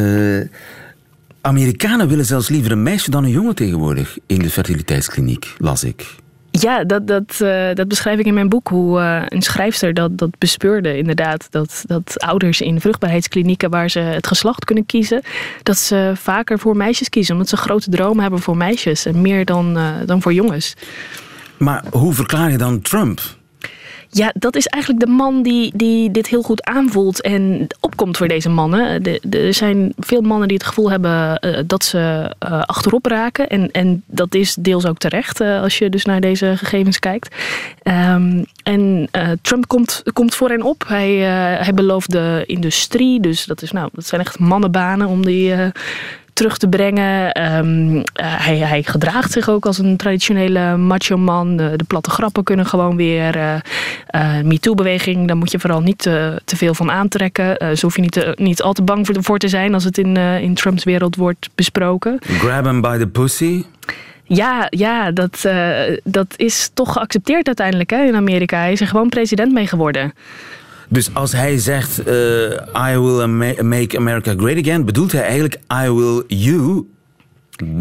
Amerikanen 1.41 2.07
willen 2.07 2.25
zelfs 2.25 2.49
liever 2.49 2.71
een 2.71 2.83
meisje 2.83 3.11
dan 3.11 3.23
een 3.23 3.29
jongen 3.29 3.55
tegenwoordig 3.55 4.17
in 4.27 4.39
de 4.39 4.49
fertiliteitskliniek, 4.49 5.55
las 5.57 5.83
ik. 5.83 6.15
Ja, 6.51 6.83
dat, 6.83 7.07
dat, 7.07 7.41
eh, 7.41 7.73
dat 7.73 7.87
beschrijf 7.87 8.19
ik 8.19 8.25
in 8.25 8.33
mijn 8.33 8.49
boek. 8.49 8.67
Hoe 8.67 8.99
eh, 8.99 9.21
een 9.25 9.41
schrijfster 9.41 9.93
dat, 9.93 10.17
dat 10.17 10.29
bespeurde 10.37 10.97
inderdaad. 10.97 11.47
Dat, 11.49 11.83
dat 11.87 12.19
ouders 12.19 12.61
in 12.61 12.81
vruchtbaarheidsklinieken 12.81 13.69
waar 13.69 13.89
ze 13.89 13.99
het 13.99 14.27
geslacht 14.27 14.65
kunnen 14.65 14.85
kiezen... 14.85 15.21
dat 15.63 15.77
ze 15.77 16.11
vaker 16.15 16.59
voor 16.59 16.77
meisjes 16.77 17.09
kiezen. 17.09 17.33
Omdat 17.33 17.49
ze 17.49 17.57
grote 17.57 17.89
dromen 17.89 18.21
hebben 18.21 18.39
voor 18.39 18.57
meisjes. 18.57 19.05
En 19.05 19.21
meer 19.21 19.45
dan, 19.45 19.77
eh, 19.77 19.85
dan 20.05 20.21
voor 20.21 20.33
jongens. 20.33 20.73
Maar 21.57 21.83
hoe 21.91 22.13
verklaar 22.13 22.51
je 22.51 22.57
dan 22.57 22.81
Trump? 22.81 23.21
Ja, 24.13 24.31
dat 24.35 24.55
is 24.55 24.67
eigenlijk 24.67 25.05
de 25.05 25.11
man 25.11 25.41
die, 25.41 25.71
die 25.75 26.11
dit 26.11 26.27
heel 26.27 26.41
goed 26.41 26.63
aanvoelt 26.63 27.21
en 27.21 27.67
opkomt 27.79 28.17
voor 28.17 28.27
deze 28.27 28.49
mannen. 28.49 29.03
Er 29.29 29.53
zijn 29.53 29.93
veel 29.97 30.21
mannen 30.21 30.47
die 30.47 30.57
het 30.57 30.67
gevoel 30.67 30.91
hebben 30.91 31.39
eh, 31.39 31.63
dat 31.67 31.83
ze 31.83 32.35
eh, 32.39 32.61
achterop 32.61 33.05
raken. 33.05 33.47
En, 33.47 33.71
en 33.71 34.03
dat 34.05 34.35
is 34.35 34.55
deels 34.59 34.85
ook 34.85 34.97
terecht 34.97 35.41
eh, 35.41 35.61
als 35.61 35.77
je 35.77 35.89
dus 35.89 36.05
naar 36.05 36.21
deze 36.21 36.57
gegevens 36.57 36.99
kijkt. 36.99 37.35
Ehm, 37.83 38.43
en 38.63 39.09
Trump 39.41 39.67
komt, 39.67 40.03
komt 40.13 40.35
voor 40.35 40.49
hen 40.49 40.61
op. 40.61 40.83
Hij, 40.87 41.15
hij 41.61 41.73
belooft 41.73 42.11
de 42.11 42.43
industrie, 42.45 43.19
dus 43.19 43.45
dat, 43.45 43.61
is, 43.61 43.71
nou, 43.71 43.89
dat 43.93 44.05
zijn 44.05 44.21
echt 44.21 44.39
mannenbanen 44.39 45.07
om 45.07 45.25
die... 45.25 45.53
terug 46.41 46.57
te 46.57 46.67
brengen. 46.67 47.31
Ehm, 47.31 47.95
eh, 47.97 48.03
hij, 48.45 48.57
hij 48.57 48.83
gedraagt 48.83 49.31
zich 49.31 49.49
ook 49.49 49.65
als 49.65 49.77
een 49.77 49.97
traditionele 49.97 50.77
macho 50.77 51.17
man. 51.17 51.57
De, 51.57 51.73
de 51.75 51.83
platte 51.83 52.09
grappen 52.09 52.43
kunnen 52.43 52.65
gewoon 52.65 52.95
weer. 52.95 53.35
eh 53.37 53.55
eh, 54.07 54.43
MeToo-beweging, 54.43 55.27
daar 55.27 55.37
moet 55.37 55.51
je 55.51 55.59
vooral 55.59 55.81
niet 55.81 55.97
te, 55.97 56.41
te 56.45 56.55
veel 56.55 56.73
van 56.73 56.91
aantrekken. 56.91 57.77
Zo 57.77 57.85
hoef 57.85 57.95
je 57.95 58.01
niet, 58.01 58.11
te- 58.11 58.33
niet 58.39 58.61
al 58.61 58.73
te 58.73 58.81
bang 58.83 59.05
voor, 59.05 59.15
voor 59.23 59.37
te 59.37 59.47
zijn 59.47 59.73
als 59.73 59.83
het 59.83 59.97
in, 59.97 60.17
in 60.17 60.53
Trumps 60.53 60.83
wereld 60.83 61.15
wordt 61.15 61.49
besproken. 61.55 62.17
Grab 62.21 62.65
him 62.65 62.81
by 62.81 62.97
the 62.97 63.07
pussy? 63.07 63.63
Ja, 64.23 64.67
ja 64.69 65.11
dat, 65.11 65.45
dat 66.03 66.33
is 66.35 66.69
toch 66.73 66.93
geaccepteerd 66.93 67.47
uiteindelijk 67.47 67.89
hè, 67.89 68.03
in 68.03 68.15
Amerika. 68.15 68.57
Hij 68.57 68.71
is 68.71 68.81
er 68.81 68.87
gewoon 68.87 69.09
president 69.09 69.51
mee 69.51 69.67
geworden. 69.67 70.13
Dus 70.93 71.13
als 71.13 71.31
hij 71.31 71.57
zegt, 71.57 72.03
eh, 72.03 72.13
I 72.91 72.97
will 72.97 73.25
make 73.63 73.97
America 73.97 74.33
great 74.37 74.57
again, 74.57 74.85
bedoelt 74.85 75.11
hij 75.11 75.21
eigenlijk, 75.21 75.59
I 75.85 75.89
will 75.89 76.23
you, 76.27 76.85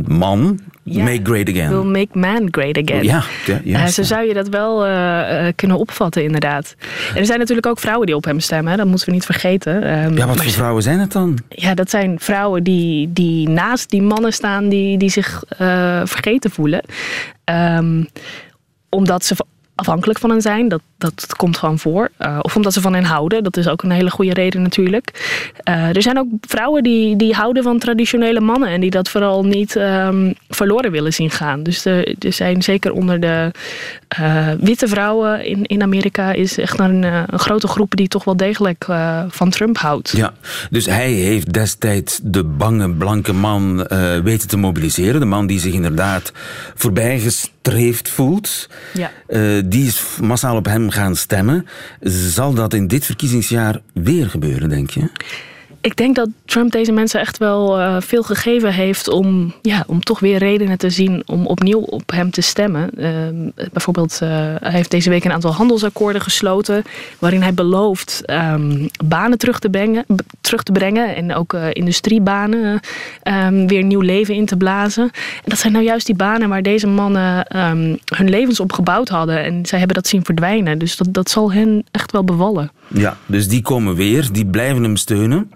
man, 0.07 0.61
make 0.85 1.20
great 1.23 1.49
again. 1.49 1.68
Will 1.70 1.90
make 1.90 2.18
man 2.18 2.49
great 2.51 2.79
again. 2.88 3.05
Ja, 3.05 3.23
ja, 3.46 3.61
juist, 3.64 3.99
Eh, 3.99 4.05
zo 4.05 4.14
zou 4.14 4.27
je 4.29 4.35
dat 4.35 4.49
wel 4.49 4.87
eh, 4.87 5.46
kunnen 5.55 5.77
opvatten, 5.77 6.23
inderdaad. 6.25 6.75
En 7.14 7.16
er 7.16 7.27
zijn 7.27 7.38
natuurlijk 7.38 7.66
ook 7.66 7.79
vrouwen 7.79 8.07
die 8.07 8.16
op 8.16 8.25
hem 8.25 8.40
stemmen, 8.40 8.70
hè, 8.70 8.77
dat 8.79 8.87
moeten 8.87 9.07
we 9.07 9.12
niet 9.12 9.25
vergeten. 9.25 9.83
Ehm, 9.83 10.16
Ja, 10.16 10.27
wat 10.27 10.42
voor 10.42 10.53
vrouwen 10.53 10.83
zijn 10.83 10.99
het 10.99 11.12
dan? 11.12 11.38
ja, 11.49 11.75
dat 11.75 11.90
zijn 11.90 12.20
vrouwen 12.20 12.62
die, 12.62 13.12
die 13.12 13.49
naast 13.49 13.90
die 13.90 14.03
mannen 14.03 14.33
staan 14.33 14.68
die, 14.68 14.99
die 14.99 15.11
zich 15.11 15.42
vergeten 16.05 16.51
voelen. 16.51 16.83
Ehm, 17.44 18.03
omdat 18.88 19.25
ze 19.25 19.35
afhankelijk 19.81 20.19
van 20.19 20.31
hen 20.31 20.43
zijn, 20.43 20.69
dat, 20.69 20.81
dat 20.99 21.37
komt 21.37 21.57
gewoon 21.57 21.79
voor. 21.79 22.11
Eh, 22.16 22.38
of 22.43 22.57
omdat 22.57 22.73
ze 22.73 22.81
van 22.81 22.95
hen 22.95 23.05
houden, 23.05 23.45
dat 23.45 23.57
is 23.57 23.69
ook 23.69 23.83
een 23.83 23.90
hele 23.90 24.11
goede 24.11 24.33
reden 24.33 24.62
natuurlijk. 24.62 25.11
Eh, 25.62 25.97
er 25.97 26.03
zijn 26.03 26.19
ook 26.19 26.27
vrouwen 26.40 26.83
die, 26.83 27.16
die 27.16 27.35
houden 27.35 27.62
van 27.62 27.79
traditionele 27.79 28.40
mannen 28.40 28.69
en 28.69 28.81
die 28.81 28.90
dat 28.90 29.09
vooral 29.09 29.45
niet 29.45 29.77
ehm, 29.77 30.33
verloren 30.49 30.90
willen 30.90 31.12
zien 31.12 31.31
gaan. 31.31 31.62
Dus 31.62 31.85
er, 31.85 32.14
er 32.19 32.33
zijn 32.33 32.62
zeker 32.62 32.93
onder 32.93 33.21
de 33.21 33.51
eh, 34.09 34.49
witte 34.61 34.88
vrouwen 34.88 35.45
in, 35.45 35.64
in 35.64 35.83
Amerika 35.83 36.33
is 36.33 36.59
echt 36.59 36.79
een, 36.79 37.03
een 37.03 37.38
grote 37.38 37.69
groep 37.69 37.97
die 37.97 38.09
toch 38.09 38.25
wel 38.25 38.37
degelijk 38.37 38.85
van 39.29 39.51
Trump 39.51 39.79
houdt. 39.79 40.12
Ja, 40.16 40.33
dus 40.71 40.87
hij 40.87 41.11
heeft 41.11 41.53
destijds 41.53 42.21
de 42.23 42.45
bange 42.45 42.90
blanke 42.90 43.33
man 43.33 43.87
weten 44.23 44.49
te 44.49 44.57
mobiliseren. 44.57 45.21
De 45.21 45.27
man 45.27 45.47
die 45.47 45.61
zich 45.61 45.73
inderdaad 45.73 46.33
voorbijgestreefd 47.62 48.09
voelt. 48.09 48.68
Ja. 48.94 49.12
Eh, 49.27 49.40
die 49.64 49.87
is 49.87 50.05
massaal 50.20 50.57
op 50.57 50.64
hem 50.64 50.90
gaan 50.90 51.16
stemmen. 51.16 51.66
Zal 52.01 52.55
dat 52.55 52.75
in 52.75 52.87
dit 52.87 53.05
verkiezingsjaar 53.05 53.81
weer 53.94 54.31
gebeuren, 54.31 54.68
denk 54.68 54.90
je? 54.90 55.11
Ik 55.83 55.97
denk 55.97 56.16
dat 56.16 56.29
Trump 56.45 56.73
deze 56.73 56.93
mensen 56.93 57.21
echt 57.21 57.38
wel 57.38 57.79
eh, 57.79 57.97
veel 58.01 58.23
gegeven 58.23 58.73
heeft 58.73 59.09
om, 59.09 59.55
ja, 59.62 59.85
om 59.87 60.01
toch 60.01 60.21
weer 60.21 60.38
redenen 60.38 60.79
te 60.79 60.90
zien 60.90 61.23
om 61.27 61.47
opnieuw 61.47 61.81
op 61.81 62.11
hem 62.11 62.31
te 62.31 62.40
stemmen. 62.40 62.90
Ehm, 62.97 63.69
bijvoorbeeld, 63.73 64.19
eh, 64.23 64.29
hij 64.61 64.71
heeft 64.71 64.90
deze 64.90 65.11
week 65.11 65.25
een 65.25 65.33
aantal 65.33 65.53
handelsakkoorden 65.53 66.23
gesloten 66.23 66.83
waarin 67.19 67.43
hij 67.43 67.55
belooft 67.55 68.23
ehm, 68.25 68.87
banen 69.05 69.38
terug 69.38 69.59
te, 69.59 69.71
brengen, 69.71 70.05
terug 70.40 70.62
te 70.62 70.73
brengen 70.73 71.16
en 71.16 71.35
ook 71.35 71.53
eh, 71.53 71.66
industriebanen 71.71 72.81
ehm, 73.23 73.66
weer 73.66 73.83
nieuw 73.83 74.01
leven 74.01 74.35
in 74.35 74.47
te 74.47 74.57
blazen. 74.57 75.11
En 75.12 75.45
dat 75.45 75.59
zijn 75.59 75.73
nou 75.73 75.85
juist 75.85 76.07
die 76.07 76.16
banen 76.16 76.49
waar 76.49 76.62
deze 76.62 76.87
mannen 76.87 77.47
hun 78.14 78.31
levens 78.31 78.61
op 78.61 78.73
gebouwd 78.73 79.09
hadden 79.09 79.45
en 79.45 79.66
zij 79.66 79.79
hebben 79.79 79.97
dat 79.97 80.07
zien 80.07 80.25
verdwijnen. 80.25 80.79
Dus 80.79 80.97
dat, 80.97 81.09
dat 81.11 81.31
zal 81.31 81.53
hen 81.53 81.85
echt 81.90 82.12
wel 82.12 82.25
bevallen. 82.25 82.71
Ja, 82.88 83.16
dus 83.27 83.49
die 83.49 83.62
komen 83.62 83.95
weer, 83.95 84.29
die 84.33 84.47
blijven 84.47 84.83
hem 84.83 84.97
steunen. 84.97 85.51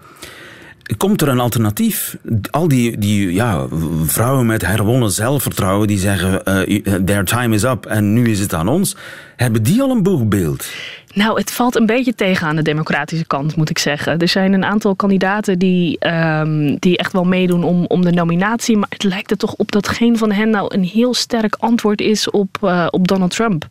Komt 0.97 1.21
er 1.21 1.27
een 1.27 1.39
alternatief? 1.39 2.17
Al 2.51 2.67
die, 2.67 2.97
die 2.97 3.33
ja, 3.33 3.67
vrouwen 4.05 4.45
met 4.45 4.65
herwonnen 4.65 5.11
zelfvertrouwen 5.11 5.87
die 5.87 5.99
zeggen: 5.99 6.45
eh, 6.45 6.81
Their 7.05 7.23
time 7.23 7.55
is 7.55 7.63
up 7.63 7.85
en 7.85 8.13
nu 8.13 8.29
is 8.29 8.39
het 8.39 8.53
aan 8.53 8.67
ons. 8.67 8.95
Hebben 9.35 9.63
die 9.63 9.81
al 9.81 9.89
een 9.89 10.03
boegbeeld? 10.03 10.67
Nou, 11.15 11.37
het 11.39 11.51
valt 11.51 11.75
een 11.75 11.85
beetje 11.85 12.15
tegen 12.15 12.47
aan 12.47 12.55
de 12.55 12.61
democratische 12.61 13.25
kant, 13.25 13.55
moet 13.55 13.69
ik 13.69 13.79
zeggen. 13.79 14.17
Er 14.19 14.27
zijn 14.27 14.53
een 14.53 14.65
aantal 14.65 14.95
kandidaten 14.95 15.59
die, 15.59 15.99
ehm, 15.99 16.75
die 16.79 16.97
echt 16.97 17.11
wel 17.13 17.23
meedoen 17.23 17.63
om, 17.63 17.85
om 17.85 18.01
de 18.01 18.11
nominatie. 18.11 18.77
Maar 18.77 18.89
het 18.89 19.03
lijkt 19.03 19.31
er 19.31 19.37
toch 19.37 19.53
op 19.53 19.71
dat 19.71 19.87
geen 19.87 20.17
van 20.17 20.31
hen 20.31 20.49
nou 20.49 20.73
een 20.75 20.83
heel 20.83 21.13
sterk 21.13 21.55
antwoord 21.59 22.01
is 22.01 22.29
op, 22.29 22.57
eh, 22.61 22.87
op 22.89 23.07
Donald 23.07 23.31
Trump. 23.31 23.65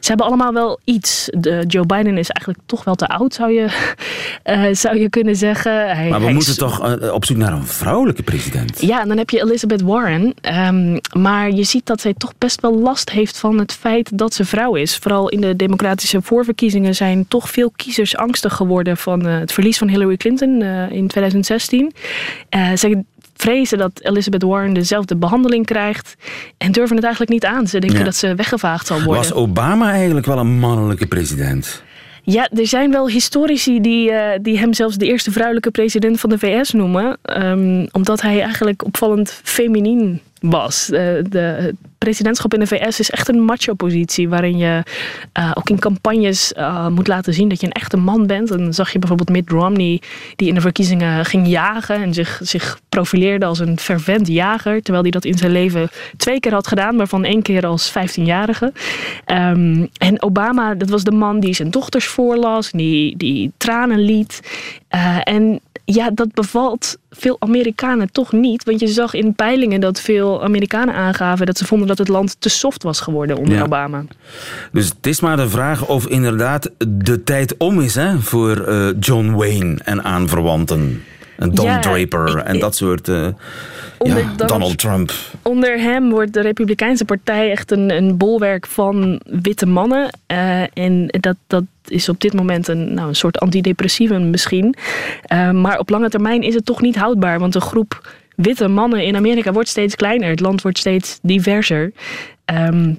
Ze 0.00 0.08
hebben 0.08 0.26
allemaal 0.26 0.52
wel 0.52 0.78
iets. 0.84 1.28
De, 1.38 1.64
Joe 1.68 1.86
Biden 1.86 2.18
is 2.18 2.28
eigenlijk 2.30 2.58
toch 2.66 2.84
wel 2.84 2.94
te 2.94 3.06
oud, 3.08 3.34
zou 3.34 3.52
je, 3.52 3.66
eh, 4.42 4.62
zou 4.72 4.98
je 4.98 5.08
kunnen 5.10 5.36
zeggen. 5.36 5.96
Hij, 5.96 6.08
Maar 6.10 6.20
we 6.20 6.30
moeten 6.32 6.50
is- 6.50 6.56
toch 6.58 6.84
eh, 7.00 7.12
op 7.12 7.24
zoek 7.24 7.36
naar 7.36 7.52
een 7.52 7.66
vrouwelijke 7.66 8.22
president? 8.22 8.80
ja, 8.80 9.00
en 9.00 9.08
dan 9.08 9.16
heb 9.18 9.30
je 9.30 9.42
Elizabeth 9.42 9.82
Warren. 9.82 10.34
Ehm, 10.40 10.98
maar 11.18 11.50
je 11.50 11.64
ziet 11.64 11.86
dat 11.86 12.00
zij 12.00 12.14
toch 12.18 12.32
best 12.38 12.60
wel 12.60 12.78
last 12.78 13.10
heeft 13.10 13.38
van 13.38 13.58
het 13.58 13.72
feit 13.72 14.18
dat 14.18 14.34
ze 14.34 14.44
vrouw 14.44 14.74
is. 14.74 14.96
Vooral 14.96 15.28
in 15.28 15.40
de 15.40 15.56
democratische 15.56 16.22
voorverkiezingen 16.22 16.89
zijn 16.94 17.24
toch 17.28 17.50
veel 17.50 17.72
kiezers 17.76 18.16
angstig 18.16 18.54
geworden 18.54 18.96
van 18.96 19.26
eh, 19.26 19.38
het 19.38 19.52
verlies 19.52 19.78
van 19.78 19.88
Hillary 19.88 20.16
Clinton 20.16 20.62
eh, 20.62 20.90
in 20.90 21.08
2016. 21.08 21.92
Eh 22.48 22.70
zij 22.74 23.04
vrezen 23.36 23.78
dat 23.78 24.00
Elizabeth 24.02 24.42
Warren 24.42 24.72
dezelfde 24.72 25.16
behandeling 25.16 25.66
krijgt 25.66 26.14
en 26.58 26.72
durven 26.72 26.94
het 26.96 27.04
eigenlijk 27.04 27.32
niet 27.32 27.44
aan. 27.44 27.66
Ze 27.66 27.78
denken 27.78 27.98
Ja. 27.98 28.04
dat 28.04 28.14
ze 28.14 28.34
weggevaagd 28.34 28.86
zal 28.86 28.96
worden. 29.02 29.22
Was 29.22 29.32
Obama 29.32 29.90
eigenlijk 29.92 30.26
wel 30.26 30.38
een 30.38 30.58
mannelijke 30.58 31.06
president? 31.06 31.82
Ja, 32.22 32.48
er 32.56 32.66
zijn 32.66 32.90
wel 32.90 33.08
historici 33.08 33.80
die, 33.80 34.10
eh, 34.10 34.38
die 34.42 34.58
hem 34.58 34.72
zelfs 34.74 34.96
de 34.96 35.06
eerste 35.06 35.30
vrouwelijke 35.30 35.70
president 35.70 36.20
van 36.20 36.30
de 36.30 36.38
VS 36.38 36.72
noemen. 36.72 37.18
ehm, 37.22 37.86
omdat 37.92 38.20
hij 38.22 38.42
eigenlijk 38.42 38.84
opvallend 38.84 39.40
feminien 39.44 40.20
was. 40.40 40.90
Eh, 40.90 41.02
de, 41.28 41.74
presidentschap 42.04 42.54
in 42.54 42.60
de 42.60 42.66
VS 42.66 43.00
is 43.00 43.10
echt 43.10 43.28
een 43.28 43.44
macho-positie. 43.44 44.28
Waarin 44.28 44.58
je 44.58 44.82
eh, 45.32 45.50
ook 45.54 45.70
in 45.70 45.78
campagnes 45.78 46.52
eh, 46.52 46.88
moet 46.88 47.06
laten 47.06 47.34
zien 47.34 47.48
dat 47.48 47.60
je 47.60 47.66
een 47.66 47.72
echte 47.72 47.96
man 47.96 48.26
bent. 48.26 48.50
En 48.50 48.58
dan 48.58 48.74
zag 48.74 48.92
je 48.92 48.98
bijvoorbeeld 48.98 49.30
Mitt 49.30 49.50
Romney, 49.50 50.02
die 50.36 50.48
in 50.48 50.54
de 50.54 50.60
verkiezingen 50.60 51.24
ging 51.24 51.46
jagen. 51.46 52.02
En 52.02 52.14
zich, 52.14 52.40
zich 52.42 52.80
profileerde 52.88 53.46
als 53.46 53.58
een 53.58 53.78
fervent 53.78 54.26
jager. 54.26 54.82
Terwijl 54.82 55.02
hij 55.02 55.12
dat 55.12 55.24
in 55.24 55.38
zijn 55.38 55.52
leven 55.52 55.88
twee 56.16 56.40
keer 56.40 56.52
had 56.52 56.66
gedaan, 56.66 56.96
waarvan 56.96 57.24
één 57.24 57.42
keer 57.42 57.66
als 57.66 57.90
15-jarige. 57.90 58.72
Ehm, 59.24 59.86
en 59.98 60.22
Obama, 60.22 60.74
dat 60.74 60.88
was 60.88 61.04
de 61.04 61.12
man 61.12 61.40
die 61.40 61.54
zijn 61.54 61.70
dochters 61.70 62.06
voorlas, 62.06 62.70
die, 62.70 63.16
die 63.16 63.52
tranen 63.56 64.00
liet. 64.00 64.40
Eh, 64.88 65.16
en 65.22 65.60
ja, 65.94 66.10
dat 66.10 66.34
bevalt 66.34 66.96
veel 67.10 67.36
Amerikanen 67.38 68.12
toch 68.12 68.32
niet. 68.32 68.64
Want 68.64 68.80
je 68.80 68.86
zag 68.88 69.14
in 69.14 69.34
peilingen 69.34 69.80
dat 69.80 70.00
veel 70.00 70.42
Amerikanen 70.42 70.94
aangaven 70.94 71.46
dat 71.46 71.58
ze 71.58 71.64
vonden 71.64 71.88
dat 71.88 71.98
het 71.98 72.08
land 72.08 72.36
te 72.38 72.48
soft 72.48 72.82
was 72.82 73.00
geworden 73.00 73.36
onder 73.36 73.54
Ja. 73.54 73.62
Obama. 73.62 74.04
Dus 74.72 74.88
het 74.88 75.06
is 75.06 75.20
maar 75.20 75.36
de 75.36 75.48
vraag 75.48 75.86
of 75.86 76.06
inderdaad 76.06 76.70
de 76.88 77.24
tijd 77.24 77.54
om 77.58 77.80
is 77.80 77.94
hè, 77.94 78.18
voor 78.18 78.56
eh, 78.66 78.88
John 79.00 79.30
Wayne 79.30 79.78
en 79.84 80.04
aanverwanten. 80.04 81.02
En 81.38 81.50
Don 81.50 81.64
Ja, 81.66 81.78
Draper 81.78 82.36
en 82.36 82.58
dat 82.58 82.76
soort. 82.76 83.08
eh, 83.08 83.26
Onder 84.02 84.18
ja, 84.18 84.24
Donald- 84.24 84.48
Donald 84.48 84.78
Trump. 84.78 85.12
Onder 85.42 85.80
hem 85.80 86.10
wordt 86.10 86.32
de 86.32 86.40
Republikeinse 86.40 87.04
Partij 87.04 87.50
echt 87.50 87.70
een, 87.70 87.90
een 87.96 88.16
bolwerk 88.16 88.66
van 88.66 89.20
witte 89.24 89.66
mannen. 89.66 90.10
Eh, 90.26 90.62
en 90.62 91.06
dat, 91.20 91.36
dat 91.46 91.64
is 91.86 92.08
op 92.08 92.20
dit 92.20 92.32
moment 92.32 92.68
een, 92.68 92.94
nou, 92.94 93.08
een 93.08 93.14
soort 93.14 93.38
antidepressivum 93.38 94.30
misschien. 94.30 94.74
Eh, 95.22 95.50
maar 95.50 95.78
op 95.78 95.88
lange 95.90 96.08
termijn 96.08 96.42
is 96.42 96.54
het 96.54 96.64
toch 96.64 96.80
niet 96.80 96.96
houdbaar. 96.96 97.38
Want 97.38 97.52
de 97.52 97.60
groep 97.60 98.12
witte 98.36 98.68
mannen 98.68 99.04
in 99.04 99.16
Amerika 99.16 99.52
wordt 99.52 99.68
steeds 99.68 99.96
kleiner. 99.96 100.28
Het 100.28 100.40
land 100.40 100.62
wordt 100.62 100.78
steeds 100.78 101.18
diverser. 101.22 101.92
Ehm, 102.44 102.94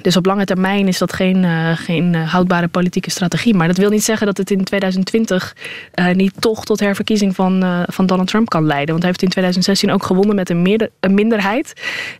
dus 0.00 0.16
op 0.16 0.26
lange 0.26 0.44
termijn 0.44 0.88
is 0.88 0.98
dat 0.98 1.12
geen, 1.12 1.44
eh, 1.44 1.76
geen 1.76 2.14
eh, 2.14 2.32
houdbare 2.32 2.68
politieke 2.68 3.10
strategie. 3.10 3.54
Maar 3.54 3.66
dat 3.66 3.76
wil 3.76 3.90
niet 3.90 4.04
zeggen 4.04 4.26
dat 4.26 4.36
het 4.36 4.50
in 4.50 4.64
2020 4.64 5.56
eh, 5.92 6.14
niet 6.14 6.32
toch 6.38 6.64
tot 6.64 6.80
herverkiezing 6.80 7.34
van, 7.34 7.84
van 7.88 8.06
Donald 8.06 8.28
Trump 8.28 8.48
kan 8.48 8.66
leiden. 8.66 8.88
Want 8.88 8.98
hij 8.98 9.08
heeft 9.08 9.22
in 9.22 9.28
2016 9.28 9.90
ook 9.90 10.04
gewonnen 10.04 10.34
met 10.34 10.50
een, 10.50 10.90
een 11.00 11.14
minderheid. 11.14 11.72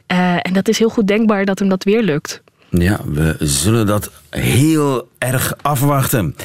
En 0.07 0.53
dat 0.53 0.69
is 0.69 0.79
heel 0.79 0.89
goed 0.89 1.07
denkbaar 1.07 1.45
dat 1.45 1.59
hem 1.59 1.69
dat 1.69 1.85
weer 1.85 2.03
lukt. 2.03 2.43
Ja, 2.71 3.01
we 3.05 3.37
zullen 3.39 3.87
dat 3.87 4.11
heel 4.31 5.09
erg 5.19 5.55
afwachten. 5.63 6.37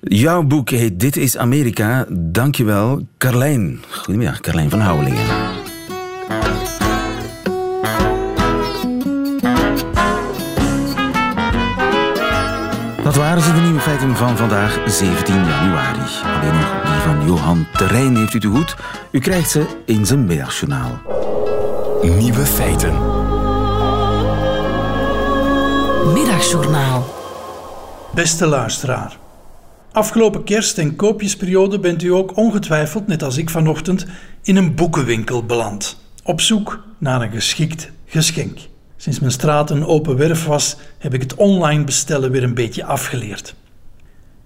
Jouw 0.00 0.42
boek 0.42 0.70
heet 0.70 1.00
Dit 1.00 1.16
is 1.16 1.36
Amerika. 1.36 2.06
Dankjewel, 2.08 3.06
Carlijn. 3.18 3.82
Goedemiddag, 3.90 4.40
Carlijn 4.40 4.70
van 4.70 4.80
Houwelingen. 4.80 5.66
Dat 13.08 13.16
waren 13.16 13.42
ze, 13.42 13.52
de 13.52 13.60
nieuwe 13.60 13.80
feiten 13.80 14.16
van 14.16 14.36
vandaag, 14.36 14.80
17 14.86 15.34
januari. 15.34 15.98
Alleen 16.24 16.54
nog 16.54 16.82
die 16.82 17.00
van 17.00 17.26
Johan 17.26 17.66
Terrein 17.72 18.16
heeft 18.16 18.34
u 18.34 18.40
te 18.40 18.48
goed. 18.48 18.76
U 19.10 19.18
krijgt 19.18 19.50
ze 19.50 19.66
in 19.86 20.06
zijn 20.06 20.26
middagjournaal. 20.26 21.00
Nieuwe 22.02 22.46
feiten. 22.46 22.92
Middagjournaal. 26.12 27.14
Beste 28.14 28.46
luisteraar. 28.46 29.16
Afgelopen 29.92 30.44
kerst- 30.44 30.78
en 30.78 30.96
koopjesperiode 30.96 31.78
bent 31.78 32.02
u 32.02 32.08
ook 32.08 32.36
ongetwijfeld, 32.36 33.06
net 33.06 33.22
als 33.22 33.36
ik 33.36 33.50
vanochtend, 33.50 34.06
in 34.42 34.56
een 34.56 34.74
boekenwinkel 34.74 35.44
beland. 35.44 36.00
Op 36.24 36.40
zoek 36.40 36.82
naar 36.98 37.22
een 37.22 37.32
geschikt 37.32 37.90
geschenk. 38.06 38.58
Sinds 39.00 39.20
mijn 39.20 39.32
straat 39.32 39.70
een 39.70 39.86
open 39.86 40.16
werf 40.16 40.44
was, 40.44 40.76
heb 40.98 41.14
ik 41.14 41.20
het 41.20 41.34
online 41.34 41.84
bestellen 41.84 42.30
weer 42.30 42.42
een 42.42 42.54
beetje 42.54 42.84
afgeleerd. 42.84 43.54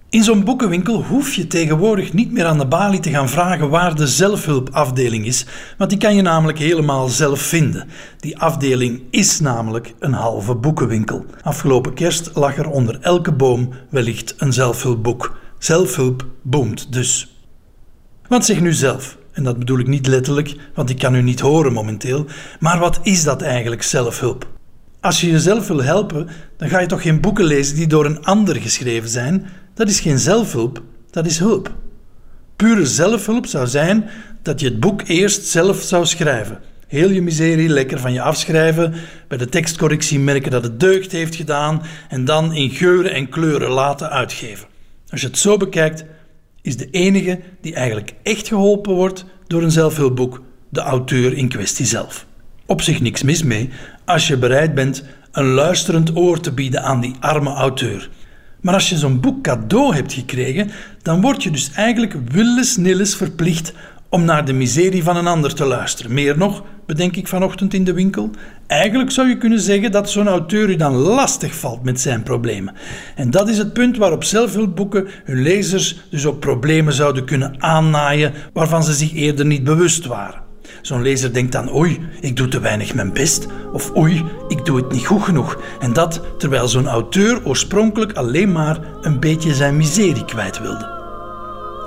In 0.09 0.23
zo'n 0.23 0.43
boekenwinkel 0.43 1.03
hoef 1.03 1.33
je 1.33 1.47
tegenwoordig 1.47 2.13
niet 2.13 2.31
meer 2.31 2.45
aan 2.45 2.57
de 2.57 2.65
balie 2.65 2.99
te 2.99 3.09
gaan 3.09 3.29
vragen 3.29 3.69
waar 3.69 3.95
de 3.95 4.07
zelfhulpafdeling 4.07 5.25
is, 5.25 5.45
want 5.77 5.89
die 5.89 5.99
kan 5.99 6.15
je 6.15 6.21
namelijk 6.21 6.59
helemaal 6.59 7.07
zelf 7.07 7.39
vinden. 7.39 7.89
Die 8.19 8.37
afdeling 8.37 9.01
is 9.09 9.39
namelijk 9.39 9.93
een 9.99 10.13
halve 10.13 10.55
boekenwinkel. 10.55 11.25
Afgelopen 11.41 11.93
kerst 11.93 12.31
lag 12.33 12.57
er 12.57 12.69
onder 12.69 12.99
elke 13.01 13.31
boom 13.31 13.69
wellicht 13.89 14.33
een 14.37 14.53
zelfhulpboek. 14.53 15.37
Zelfhulp 15.57 16.25
boomt 16.41 16.93
dus. 16.93 17.37
Want 18.27 18.45
zeg 18.45 18.59
nu 18.59 18.73
zelf, 18.73 19.17
en 19.33 19.43
dat 19.43 19.59
bedoel 19.59 19.79
ik 19.79 19.87
niet 19.87 20.07
letterlijk, 20.07 20.55
want 20.73 20.89
ik 20.89 20.97
kan 20.97 21.15
u 21.15 21.21
niet 21.21 21.39
horen 21.39 21.73
momenteel, 21.73 22.25
maar 22.59 22.79
wat 22.79 22.99
is 23.03 23.23
dat 23.23 23.41
eigenlijk 23.41 23.83
zelfhulp? 23.83 24.47
Als 25.01 25.21
je 25.21 25.31
jezelf 25.31 25.67
wil 25.67 25.83
helpen, 25.83 26.27
dan 26.57 26.69
ga 26.69 26.79
je 26.79 26.87
toch 26.87 27.01
geen 27.01 27.21
boeken 27.21 27.45
lezen 27.45 27.75
die 27.75 27.87
door 27.87 28.05
een 28.05 28.25
ander 28.25 28.55
geschreven 28.55 29.09
zijn? 29.09 29.45
Dat 29.73 29.89
is 29.89 29.99
geen 29.99 30.19
zelfhulp, 30.19 30.81
dat 31.09 31.25
is 31.25 31.39
hulp. 31.39 31.71
Pure 32.55 32.85
zelfhulp 32.85 33.45
zou 33.45 33.67
zijn 33.67 34.09
dat 34.41 34.59
je 34.59 34.65
het 34.65 34.79
boek 34.79 35.01
eerst 35.07 35.45
zelf 35.45 35.81
zou 35.81 36.05
schrijven. 36.05 36.59
Heel 36.87 37.09
je 37.09 37.21
miserie 37.21 37.69
lekker 37.69 37.99
van 37.99 38.13
je 38.13 38.21
afschrijven, 38.21 38.93
bij 39.27 39.37
de 39.37 39.49
tekstcorrectie 39.49 40.19
merken 40.19 40.51
dat 40.51 40.63
het 40.63 40.79
deugd 40.79 41.11
heeft 41.11 41.35
gedaan 41.35 41.81
en 42.09 42.25
dan 42.25 42.53
in 42.53 42.69
geuren 42.69 43.13
en 43.13 43.29
kleuren 43.29 43.69
laten 43.69 44.09
uitgeven. 44.09 44.67
Als 45.09 45.21
je 45.21 45.27
het 45.27 45.37
zo 45.37 45.57
bekijkt, 45.57 46.05
is 46.63 46.77
de 46.77 46.89
enige 46.91 47.39
die 47.61 47.73
eigenlijk 47.73 48.13
echt 48.23 48.47
geholpen 48.47 48.93
wordt 48.93 49.25
door 49.47 49.63
een 49.63 49.71
zelfhulpboek 49.71 50.41
de 50.69 50.79
auteur 50.79 51.33
in 51.33 51.49
kwestie 51.49 51.85
zelf. 51.85 52.25
Op 52.65 52.81
zich 52.81 53.01
niks 53.01 53.23
mis 53.23 53.43
mee 53.43 53.69
als 54.05 54.27
je 54.27 54.37
bereid 54.37 54.73
bent 54.73 55.03
een 55.31 55.45
luisterend 55.45 56.15
oor 56.15 56.39
te 56.39 56.51
bieden 56.51 56.83
aan 56.83 57.01
die 57.01 57.15
arme 57.19 57.49
auteur. 57.49 58.09
Maar 58.61 58.73
als 58.73 58.89
je 58.89 58.97
zo'n 58.97 59.19
boek 59.19 59.43
cadeau 59.43 59.95
hebt 59.95 60.13
gekregen, 60.13 60.71
dan 61.01 61.21
word 61.21 61.43
je 61.43 61.51
dus 61.51 61.71
eigenlijk 61.71 62.13
willens-nillens 62.31 63.15
verplicht 63.15 63.73
om 64.13 64.25
naar 64.25 64.45
de 64.45 64.53
miserie 64.53 65.03
van 65.03 65.15
een 65.15 65.27
ander 65.27 65.53
te 65.53 65.65
luisteren. 65.65 66.13
Meer 66.13 66.37
nog, 66.37 66.63
bedenk 66.85 67.15
ik 67.15 67.27
vanochtend 67.27 67.73
in 67.73 67.83
de 67.83 67.93
winkel. 67.93 68.29
Eigenlijk 68.67 69.11
zou 69.11 69.27
je 69.27 69.37
kunnen 69.37 69.59
zeggen 69.59 69.91
dat 69.91 70.09
zo'n 70.09 70.27
auteur 70.27 70.69
u 70.69 70.75
dan 70.75 70.93
lastig 70.93 71.55
valt 71.55 71.83
met 71.83 71.99
zijn 71.99 72.23
problemen. 72.23 72.73
En 73.15 73.31
dat 73.31 73.49
is 73.49 73.57
het 73.57 73.73
punt 73.73 73.97
waarop 73.97 74.23
zelfhulpboeken 74.23 75.07
hun 75.23 75.41
lezers 75.41 76.01
dus 76.09 76.25
op 76.25 76.39
problemen 76.39 76.93
zouden 76.93 77.25
kunnen 77.25 77.61
aannaaien 77.61 78.33
waarvan 78.53 78.83
ze 78.83 78.93
zich 78.93 79.13
eerder 79.13 79.45
niet 79.45 79.63
bewust 79.63 80.05
waren. 80.05 80.41
Zo'n 80.81 81.01
lezer 81.01 81.33
denkt 81.33 81.51
dan, 81.51 81.75
oei, 81.75 81.99
ik 82.19 82.35
doe 82.35 82.47
te 82.47 82.59
weinig 82.59 82.93
mijn 82.93 83.13
best, 83.13 83.47
of 83.71 83.95
oei, 83.95 84.23
ik 84.47 84.65
doe 84.65 84.77
het 84.77 84.91
niet 84.91 85.05
goed 85.05 85.23
genoeg. 85.23 85.61
En 85.79 85.93
dat 85.93 86.21
terwijl 86.37 86.67
zo'n 86.67 86.87
auteur 86.87 87.45
oorspronkelijk 87.45 88.13
alleen 88.13 88.51
maar 88.51 88.79
een 89.01 89.19
beetje 89.19 89.53
zijn 89.53 89.77
miserie 89.77 90.25
kwijt 90.25 90.59
wilde. 90.59 90.92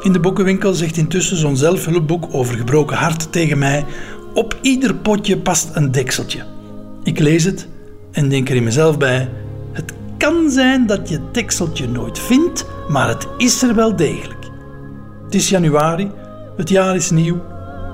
In 0.02 0.12
de 0.12 0.20
boekenwinkel 0.20 0.74
zegt 0.74 0.96
intussen 0.96 1.36
zo'n 1.36 1.56
zelfhulpboek 1.56 2.26
over 2.30 2.56
gebroken 2.56 2.96
hart 2.96 3.32
tegen 3.32 3.58
mij: 3.58 3.84
Op 4.34 4.58
ieder 4.60 4.94
potje 4.94 5.38
past 5.38 5.70
een 5.72 5.90
dekseltje. 5.90 6.44
Ik 7.02 7.18
lees 7.18 7.44
het 7.44 7.68
en 8.12 8.28
denk 8.28 8.48
er 8.48 8.56
in 8.56 8.64
mezelf 8.64 8.98
bij: 8.98 9.28
Het 9.72 9.92
kan 10.18 10.50
zijn 10.50 10.86
dat 10.86 11.08
je 11.08 11.14
het 11.14 11.34
dekseltje 11.34 11.88
nooit 11.88 12.18
vindt, 12.18 12.66
maar 12.88 13.08
het 13.08 13.26
is 13.36 13.62
er 13.62 13.74
wel 13.74 13.96
degelijk. 13.96 14.50
Het 15.24 15.34
is 15.34 15.48
januari, 15.48 16.10
het 16.56 16.68
jaar 16.68 16.94
is 16.94 17.10
nieuw. 17.10 17.42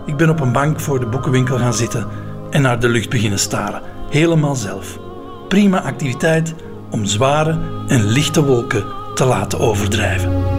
Ik 0.07 0.17
ben 0.17 0.31
op 0.31 0.41
een 0.41 0.53
bank 0.53 0.81
voor 0.81 1.01
de 1.01 1.07
boekenwinkel 1.07 1.59
gaan 1.59 1.75
zitten 1.75 2.07
en 2.51 2.63
naar 2.63 2.81
de 2.81 2.89
lucht 2.89 3.11
beginnen 3.11 3.39
staren. 3.39 3.83
Helemaal 4.11 4.57
zelf. 4.57 4.99
Prima 5.49 5.83
activiteit 5.83 6.55
om 6.91 7.05
zware 7.05 7.59
en 7.87 8.05
lichte 8.05 8.45
wolken 8.45 8.85
te 9.15 9.25
laten 9.25 9.61
overdrijven. 9.61 10.52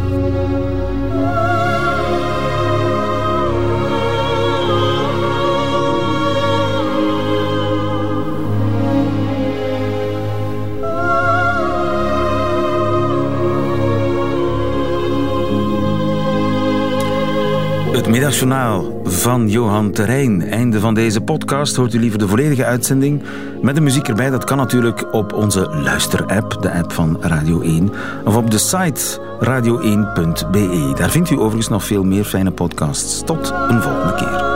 Het 18.03 18.11
middagjournaal 18.11 19.01
van 19.03 19.49
Johan 19.49 19.91
Terrein. 19.91 20.41
Einde 20.49 20.79
van 20.79 20.93
deze 20.93 21.21
podcast. 21.21 21.75
Hoort 21.75 21.93
u 21.93 21.99
liever 21.99 22.19
de 22.19 22.27
volledige 22.27 22.65
uitzending 22.65 23.21
met 23.61 23.75
de 23.75 23.81
muziek 23.81 24.07
erbij? 24.07 24.29
Dat 24.29 24.43
kan 24.43 24.57
natuurlijk 24.57 25.13
op 25.13 25.33
onze 25.33 25.69
luisterapp, 25.69 26.57
de 26.61 26.71
app 26.71 26.91
van 26.91 27.17
Radio 27.21 27.61
1, 27.61 27.91
of 28.23 28.35
op 28.35 28.51
de 28.51 28.57
site 28.57 29.19
radio1.be. 29.39 30.93
Daar 30.95 31.09
vindt 31.09 31.29
u 31.29 31.35
overigens 31.35 31.69
nog 31.69 31.83
veel 31.83 32.03
meer 32.03 32.23
fijne 32.23 32.51
podcasts. 32.51 33.21
Tot 33.25 33.53
een 33.69 33.81
volgende 33.81 34.15
keer. 34.15 34.52